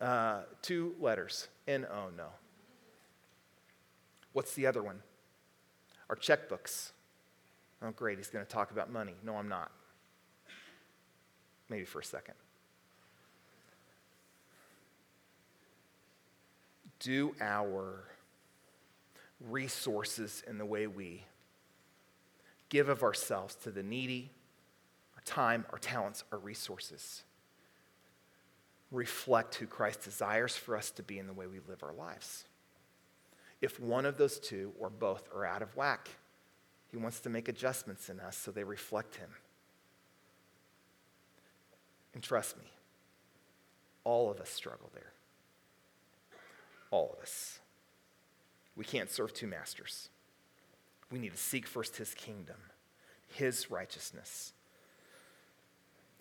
Uh, 0.00 0.42
two 0.62 0.94
letters 1.00 1.48
N 1.66 1.86
O, 1.90 2.10
no. 2.16 2.28
What's 4.32 4.54
the 4.54 4.66
other 4.66 4.82
one? 4.82 5.02
Our 6.10 6.16
checkbooks. 6.16 6.90
Oh, 7.82 7.90
great, 7.90 8.18
he's 8.18 8.28
going 8.28 8.44
to 8.44 8.50
talk 8.50 8.70
about 8.70 8.90
money. 8.90 9.14
No, 9.22 9.36
I'm 9.36 9.48
not. 9.48 9.70
Maybe 11.68 11.84
for 11.84 12.00
a 12.00 12.04
second. 12.04 12.34
Do 16.98 17.34
our 17.40 18.04
resources 19.48 20.42
in 20.48 20.58
the 20.58 20.66
way 20.66 20.86
we 20.86 21.24
give 22.70 22.88
of 22.88 23.02
ourselves 23.02 23.54
to 23.56 23.70
the 23.70 23.82
needy, 23.82 24.30
our 25.14 25.22
time, 25.24 25.64
our 25.70 25.78
talents, 25.78 26.24
our 26.32 26.38
resources 26.38 27.22
reflect 28.90 29.56
who 29.56 29.66
Christ 29.66 30.02
desires 30.02 30.56
for 30.56 30.76
us 30.76 30.90
to 30.92 31.02
be 31.02 31.18
in 31.18 31.26
the 31.26 31.32
way 31.32 31.46
we 31.46 31.60
live 31.68 31.82
our 31.82 31.92
lives? 31.92 32.44
If 33.60 33.80
one 33.80 34.06
of 34.06 34.18
those 34.18 34.38
two 34.38 34.72
or 34.78 34.90
both 34.90 35.28
are 35.34 35.44
out 35.44 35.62
of 35.62 35.76
whack. 35.76 36.08
He 36.90 36.96
wants 36.96 37.20
to 37.20 37.28
make 37.28 37.48
adjustments 37.48 38.08
in 38.08 38.18
us 38.20 38.36
so 38.36 38.50
they 38.50 38.64
reflect 38.64 39.16
Him. 39.16 39.28
And 42.14 42.22
trust 42.22 42.56
me, 42.56 42.64
all 44.04 44.30
of 44.30 44.40
us 44.40 44.48
struggle 44.48 44.90
there. 44.94 45.12
All 46.90 47.14
of 47.16 47.22
us. 47.22 47.58
We 48.74 48.84
can't 48.84 49.10
serve 49.10 49.34
two 49.34 49.46
masters. 49.46 50.08
We 51.10 51.18
need 51.18 51.32
to 51.32 51.38
seek 51.38 51.66
first 51.66 51.96
His 51.96 52.14
kingdom, 52.14 52.56
His 53.26 53.70
righteousness. 53.70 54.52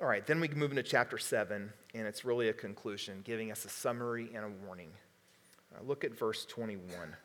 All 0.01 0.07
right, 0.07 0.25
then 0.25 0.39
we 0.39 0.47
can 0.47 0.59
move 0.59 0.71
into 0.71 0.83
chapter 0.83 1.17
7, 1.17 1.71
and 1.95 2.07
it's 2.07 2.23
really 2.23 2.49
a 2.49 2.53
conclusion, 2.53 3.21
giving 3.23 3.51
us 3.51 3.65
a 3.65 3.69
summary 3.69 4.29
and 4.35 4.45
a 4.45 4.49
warning. 4.65 4.89
Uh, 5.73 5.83
look 5.83 6.03
at 6.03 6.13
verse 6.13 6.45
21. 6.45 7.15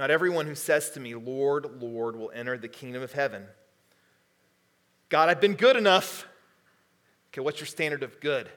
Not 0.00 0.10
everyone 0.10 0.46
who 0.46 0.54
says 0.54 0.88
to 0.92 1.00
me, 1.00 1.14
Lord, 1.14 1.82
Lord, 1.82 2.16
will 2.16 2.30
enter 2.34 2.56
the 2.56 2.68
kingdom 2.68 3.02
of 3.02 3.12
heaven. 3.12 3.44
God, 5.10 5.28
I've 5.28 5.42
been 5.42 5.56
good 5.56 5.76
enough. 5.76 6.26
Okay, 7.28 7.42
what's 7.42 7.60
your 7.60 7.66
standard 7.66 8.02
of 8.02 8.18
good? 8.18 8.48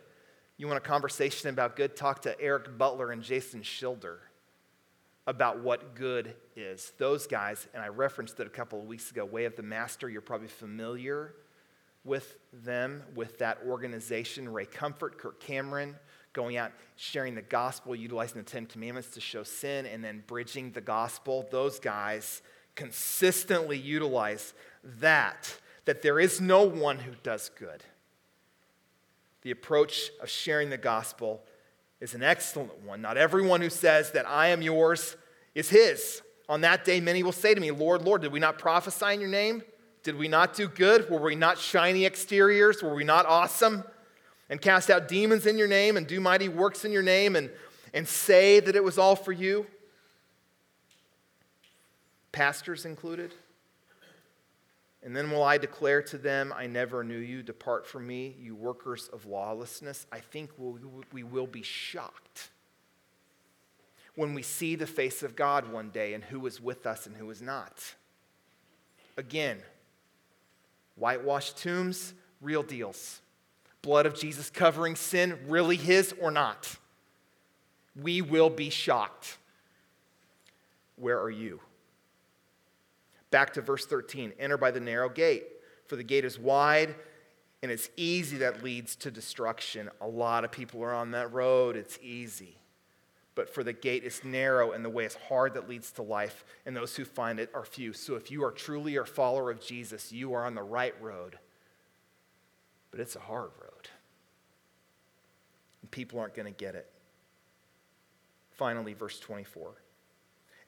You 0.55 0.67
want 0.67 0.77
a 0.77 0.87
conversation 0.87 1.49
about 1.49 1.75
good? 1.75 1.97
Talk 1.97 2.21
to 2.21 2.39
Eric 2.39 2.77
Butler 2.77 3.11
and 3.11 3.21
Jason 3.21 3.61
Schilder 3.61 4.21
about 5.27 5.59
what 5.59 5.95
good 5.95 6.33
is. 6.55 6.93
Those 6.97 7.27
guys, 7.27 7.67
and 7.73 7.83
I 7.83 7.89
referenced 7.89 8.39
it 8.39 8.47
a 8.47 8.49
couple 8.49 8.79
of 8.79 8.85
weeks 8.85 9.11
ago, 9.11 9.25
Way 9.25 9.43
of 9.43 9.57
the 9.57 9.63
Master, 9.63 10.09
you're 10.09 10.21
probably 10.21 10.47
familiar 10.47 11.33
with 12.05 12.37
them, 12.53 13.03
with 13.15 13.39
that 13.39 13.57
organization. 13.67 14.47
Ray 14.47 14.65
Comfort, 14.65 15.17
Kirk 15.17 15.41
Cameron, 15.41 15.97
going 16.33 16.57
out, 16.57 16.71
sharing 16.95 17.35
the 17.35 17.41
gospel, 17.41 17.95
utilizing 17.95 18.37
the 18.37 18.49
Ten 18.49 18.65
Commandments 18.65 19.09
to 19.11 19.21
show 19.21 19.43
sin, 19.43 19.85
and 19.85 20.03
then 20.03 20.23
bridging 20.27 20.71
the 20.71 20.81
gospel. 20.81 21.47
Those 21.51 21.79
guys 21.79 22.41
consistently 22.75 23.77
utilize 23.77 24.53
that, 24.83 25.55
that 25.85 26.01
there 26.01 26.19
is 26.19 26.41
no 26.41 26.63
one 26.63 26.97
who 26.97 27.13
does 27.23 27.49
good. 27.57 27.83
The 29.43 29.51
approach 29.51 30.09
of 30.21 30.29
sharing 30.29 30.69
the 30.69 30.77
gospel 30.77 31.43
is 32.01 32.15
an 32.15 32.23
excellent 32.23 32.83
one. 32.83 33.01
Not 33.01 33.17
everyone 33.17 33.61
who 33.61 33.69
says 33.69 34.11
that 34.11 34.27
I 34.27 34.47
am 34.47 34.61
yours 34.61 35.15
is 35.53 35.69
his. 35.69 36.21
On 36.49 36.61
that 36.61 36.83
day, 36.83 36.99
many 36.99 37.23
will 37.23 37.31
say 37.31 37.53
to 37.53 37.61
me, 37.61 37.71
Lord, 37.71 38.01
Lord, 38.01 38.21
did 38.21 38.31
we 38.31 38.39
not 38.39 38.57
prophesy 38.57 39.13
in 39.13 39.21
your 39.21 39.29
name? 39.29 39.63
Did 40.03 40.17
we 40.17 40.27
not 40.27 40.53
do 40.53 40.67
good? 40.67 41.09
Were 41.09 41.21
we 41.21 41.35
not 41.35 41.57
shiny 41.57 42.05
exteriors? 42.05 42.83
Were 42.83 42.93
we 42.93 43.05
not 43.05 43.25
awesome? 43.25 43.83
And 44.53 44.61
cast 44.61 44.91
out 44.91 45.07
demons 45.07 45.47
in 45.47 45.57
your 45.57 45.67
name 45.67 45.97
and 45.97 46.05
do 46.05 46.19
mighty 46.21 46.47
works 46.47 46.85
in 46.85 46.91
your 46.91 47.01
name 47.01 47.35
and, 47.35 47.49
and 47.91 48.07
say 48.07 48.59
that 48.59 48.75
it 48.75 48.83
was 48.83 48.99
all 48.99 49.15
for 49.15 49.31
you? 49.31 49.65
Pastors 52.31 52.85
included. 52.85 53.33
And 55.01 55.15
then 55.15 55.31
will 55.31 55.41
I 55.41 55.57
declare 55.57 56.03
to 56.03 56.19
them, 56.19 56.53
I 56.55 56.67
never 56.67 57.03
knew 57.03 57.17
you. 57.17 57.41
Depart 57.41 57.87
from 57.87 58.05
me, 58.05 58.35
you 58.39 58.53
workers 58.53 59.09
of 59.11 59.25
lawlessness. 59.25 60.05
I 60.11 60.19
think 60.19 60.51
we'll, 60.59 60.77
we 61.11 61.23
will 61.23 61.47
be 61.47 61.63
shocked 61.63 62.51
when 64.13 64.35
we 64.35 64.43
see 64.43 64.75
the 64.75 64.85
face 64.85 65.23
of 65.23 65.35
God 65.35 65.73
one 65.73 65.89
day 65.89 66.13
and 66.13 66.23
who 66.23 66.45
is 66.45 66.61
with 66.61 66.85
us 66.85 67.07
and 67.07 67.17
who 67.17 67.31
is 67.31 67.41
not. 67.41 67.95
Again, 69.17 69.57
whitewashed 70.95 71.57
tombs, 71.57 72.13
real 72.39 72.61
deals 72.61 73.19
blood 73.83 74.07
of 74.07 74.15
Jesus 74.15 74.49
covering 74.49 74.95
sin 74.95 75.37
really 75.47 75.75
his 75.75 76.15
or 76.19 76.31
not? 76.31 76.77
We 78.01 78.23
will 78.23 78.49
be 78.49 78.71
shocked. 78.71 79.37
Where 80.95 81.21
are 81.21 81.29
you? 81.29 81.59
Back 83.29 83.53
to 83.53 83.61
verse 83.61 83.85
13 83.85 84.33
enter 84.39 84.57
by 84.57 84.71
the 84.71 84.79
narrow 84.79 85.09
gate, 85.09 85.45
for 85.87 85.95
the 85.95 86.03
gate 86.03 86.25
is 86.25 86.39
wide 86.39 86.95
and 87.63 87.71
it's 87.71 87.89
easy 87.95 88.37
that 88.39 88.61
leads 88.61 88.95
to 88.97 89.09
destruction. 89.09 89.89
A 90.01 90.07
lot 90.07 90.43
of 90.43 90.51
people 90.51 90.83
are 90.83 90.93
on 90.93 91.11
that 91.11 91.31
road, 91.31 91.77
it's 91.77 91.97
easy. 92.01 92.57
But 93.35 93.49
for 93.49 93.63
the 93.63 93.71
gate 93.71 94.03
is 94.03 94.23
narrow 94.23 94.73
and 94.73 94.83
the 94.83 94.89
way 94.89 95.05
is 95.05 95.15
hard 95.15 95.53
that 95.53 95.69
leads 95.69 95.91
to 95.93 96.01
life, 96.01 96.43
and 96.65 96.75
those 96.75 96.95
who 96.95 97.05
find 97.05 97.39
it 97.39 97.49
are 97.53 97.63
few. 97.63 97.93
So 97.93 98.15
if 98.15 98.29
you 98.29 98.43
are 98.43 98.51
truly 98.51 98.97
a 98.97 99.05
follower 99.05 99.49
of 99.49 99.61
Jesus, 99.61 100.11
you 100.11 100.33
are 100.33 100.45
on 100.45 100.55
the 100.55 100.61
right 100.61 100.93
road. 101.01 101.39
But 102.91 102.99
it's 102.99 103.15
a 103.15 103.19
hard 103.19 103.51
road 103.59 103.72
people 105.91 106.19
aren't 106.19 106.33
going 106.33 106.45
to 106.45 106.57
get 106.57 106.75
it. 106.75 106.89
Finally, 108.51 108.93
verse 108.93 109.19
24. 109.19 109.73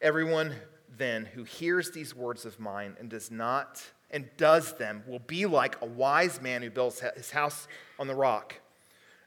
Everyone 0.00 0.54
then 0.96 1.24
who 1.24 1.44
hears 1.44 1.90
these 1.90 2.14
words 2.14 2.44
of 2.44 2.60
mine 2.60 2.96
and 3.00 3.08
does 3.08 3.30
not 3.30 3.82
and 4.10 4.28
does 4.36 4.74
them 4.74 5.02
will 5.06 5.18
be 5.18 5.46
like 5.46 5.80
a 5.82 5.86
wise 5.86 6.40
man 6.40 6.62
who 6.62 6.70
builds 6.70 7.02
his 7.16 7.30
house 7.30 7.66
on 7.98 8.06
the 8.06 8.14
rock. 8.14 8.54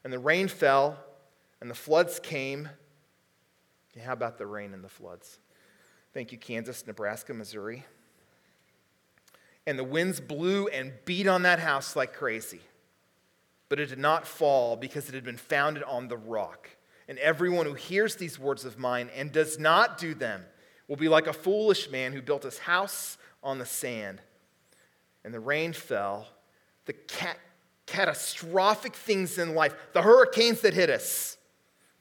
And 0.04 0.12
the 0.12 0.18
rain 0.18 0.48
fell, 0.48 0.98
and 1.60 1.70
the 1.70 1.74
floods 1.74 2.18
came. 2.18 2.68
Okay, 3.92 4.04
how 4.04 4.14
about 4.14 4.38
the 4.38 4.46
rain 4.46 4.72
and 4.72 4.82
the 4.82 4.88
floods? 4.88 5.38
Thank 6.14 6.32
you, 6.32 6.38
Kansas, 6.38 6.86
Nebraska, 6.86 7.34
Missouri. 7.34 7.84
And 9.66 9.78
the 9.78 9.84
winds 9.84 10.20
blew 10.20 10.68
and 10.68 10.92
beat 11.04 11.26
on 11.26 11.42
that 11.42 11.58
house 11.58 11.94
like 11.94 12.14
crazy 12.14 12.60
but 13.70 13.78
it 13.78 13.86
did 13.86 13.98
not 13.98 14.26
fall 14.26 14.76
because 14.76 15.08
it 15.08 15.14
had 15.14 15.24
been 15.24 15.38
founded 15.38 15.84
on 15.84 16.08
the 16.08 16.16
rock. 16.16 16.68
And 17.08 17.18
everyone 17.18 17.66
who 17.66 17.74
hears 17.74 18.16
these 18.16 18.38
words 18.38 18.64
of 18.64 18.78
mine 18.78 19.08
and 19.16 19.32
does 19.32 19.58
not 19.58 19.96
do 19.96 20.12
them 20.12 20.44
will 20.88 20.96
be 20.96 21.08
like 21.08 21.28
a 21.28 21.32
foolish 21.32 21.88
man 21.88 22.12
who 22.12 22.20
built 22.20 22.42
his 22.42 22.58
house 22.58 23.16
on 23.42 23.58
the 23.58 23.64
sand. 23.64 24.20
And 25.24 25.32
the 25.32 25.40
rain 25.40 25.72
fell. 25.72 26.26
The 26.86 26.92
cat, 26.94 27.38
catastrophic 27.86 28.94
things 28.94 29.38
in 29.38 29.54
life, 29.54 29.74
the 29.92 30.02
hurricanes 30.02 30.60
that 30.62 30.74
hit 30.74 30.90
us 30.90 31.38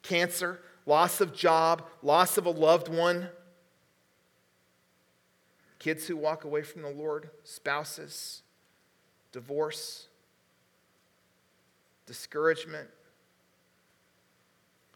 cancer, 0.01 0.59
loss 0.87 1.21
of 1.21 1.35
job, 1.35 1.83
loss 2.01 2.37
of 2.37 2.47
a 2.47 2.49
loved 2.49 2.87
one, 2.87 3.29
kids 5.77 6.07
who 6.07 6.17
walk 6.17 6.45
away 6.45 6.63
from 6.63 6.81
the 6.81 6.89
Lord, 6.89 7.29
spouses, 7.43 8.41
divorce 9.31 10.08
discouragement. 12.09 12.89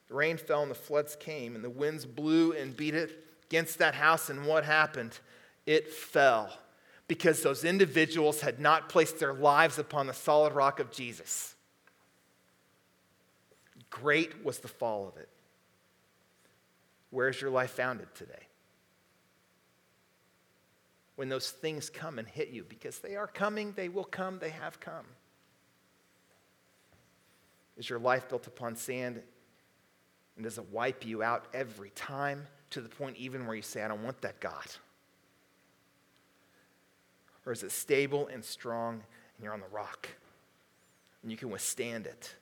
The 0.08 0.15
rain 0.15 0.38
fell 0.38 0.63
and 0.63 0.71
the 0.71 0.76
floods 0.76 1.15
came, 1.15 1.56
and 1.56 1.63
the 1.63 1.69
winds 1.69 2.06
blew 2.06 2.54
and 2.54 2.76
beat 2.76 2.95
it 2.95 3.12
against 3.45 3.78
that 3.78 3.93
house. 3.93 4.32
And 4.32 4.47
what 4.47 4.65
happened? 4.65 5.19
It 5.67 5.93
fell 5.93 6.52
because 7.08 7.43
those 7.43 7.63
individuals 7.63 8.41
had 8.41 8.60
not 8.60 8.89
placed 8.89 9.19
their 9.19 9.34
lives 9.34 9.78
upon 9.78 10.08
the 10.08 10.13
solid 10.13 10.54
rock 10.54 10.80
of 10.80 10.91
Jesus. 10.91 11.54
Great 13.91 14.43
was 14.43 14.58
the 14.58 14.67
fall 14.67 15.08
of 15.08 15.17
it. 15.17 15.30
Where's 17.12 17.39
your 17.39 17.52
life 17.52 17.71
founded 17.71 18.08
today? 18.15 18.47
When 21.15 21.30
those 21.30 21.52
things 21.52 21.91
come 21.91 22.17
and 22.17 22.28
hit 22.28 22.49
you, 22.49 22.65
because 22.67 22.97
they 22.99 23.15
are 23.15 23.28
coming, 23.28 23.73
they 23.73 23.88
will 23.88 24.04
come, 24.04 24.39
they 24.39 24.49
have 24.49 24.80
come. 24.80 25.06
Is 27.77 27.89
your 27.89 27.99
life 27.99 28.29
built 28.29 28.47
upon 28.47 28.75
sand? 28.75 29.21
And 30.36 30.43
does 30.43 30.57
it 30.57 30.65
wipe 30.71 31.05
you 31.05 31.23
out 31.23 31.45
every 31.53 31.91
time 31.91 32.47
to 32.71 32.81
the 32.81 32.89
point 32.89 33.17
even 33.17 33.45
where 33.45 33.55
you 33.55 33.62
say, 33.62 33.83
I 33.83 33.88
don't 33.88 34.03
want 34.03 34.21
that 34.21 34.39
God? 34.39 34.65
Or 37.45 37.51
is 37.51 37.63
it 37.63 37.71
stable 37.71 38.27
and 38.27 38.43
strong 38.43 38.93
and 38.93 39.43
you're 39.43 39.53
on 39.53 39.59
the 39.59 39.67
rock 39.67 40.07
and 41.21 41.31
you 41.31 41.38
can 41.38 41.49
withstand 41.49 42.07
it? 42.07 42.33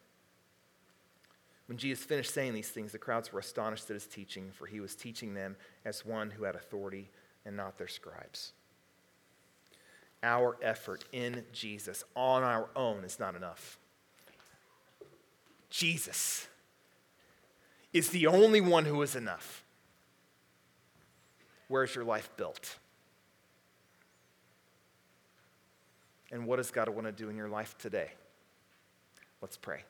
When 1.67 1.77
Jesus 1.77 2.03
finished 2.03 2.33
saying 2.33 2.53
these 2.53 2.69
things, 2.69 2.91
the 2.91 2.97
crowds 2.97 3.31
were 3.31 3.39
astonished 3.39 3.89
at 3.89 3.93
his 3.93 4.05
teaching, 4.05 4.51
for 4.51 4.65
he 4.65 4.81
was 4.81 4.95
teaching 4.95 5.33
them 5.33 5.55
as 5.85 6.05
one 6.05 6.29
who 6.29 6.43
had 6.43 6.55
authority 6.55 7.09
and 7.45 7.55
not 7.55 7.77
their 7.77 7.87
scribes. 7.87 8.51
Our 10.21 10.57
effort 10.61 11.05
in 11.11 11.45
Jesus 11.53 12.03
on 12.15 12.43
our 12.43 12.69
own 12.75 13.03
is 13.03 13.19
not 13.19 13.35
enough. 13.35 13.79
Jesus 15.71 16.47
is 17.93 18.09
the 18.09 18.27
only 18.27 18.61
one 18.61 18.85
who 18.85 19.01
is 19.01 19.15
enough. 19.15 19.63
Where's 21.67 21.95
your 21.95 22.03
life 22.03 22.29
built? 22.37 22.77
And 26.31 26.45
what 26.45 26.57
does 26.57 26.71
God 26.71 26.89
want 26.89 27.07
to 27.07 27.11
do 27.11 27.29
in 27.29 27.35
your 27.35 27.49
life 27.49 27.75
today? 27.77 28.11
Let's 29.41 29.57
pray. 29.57 29.83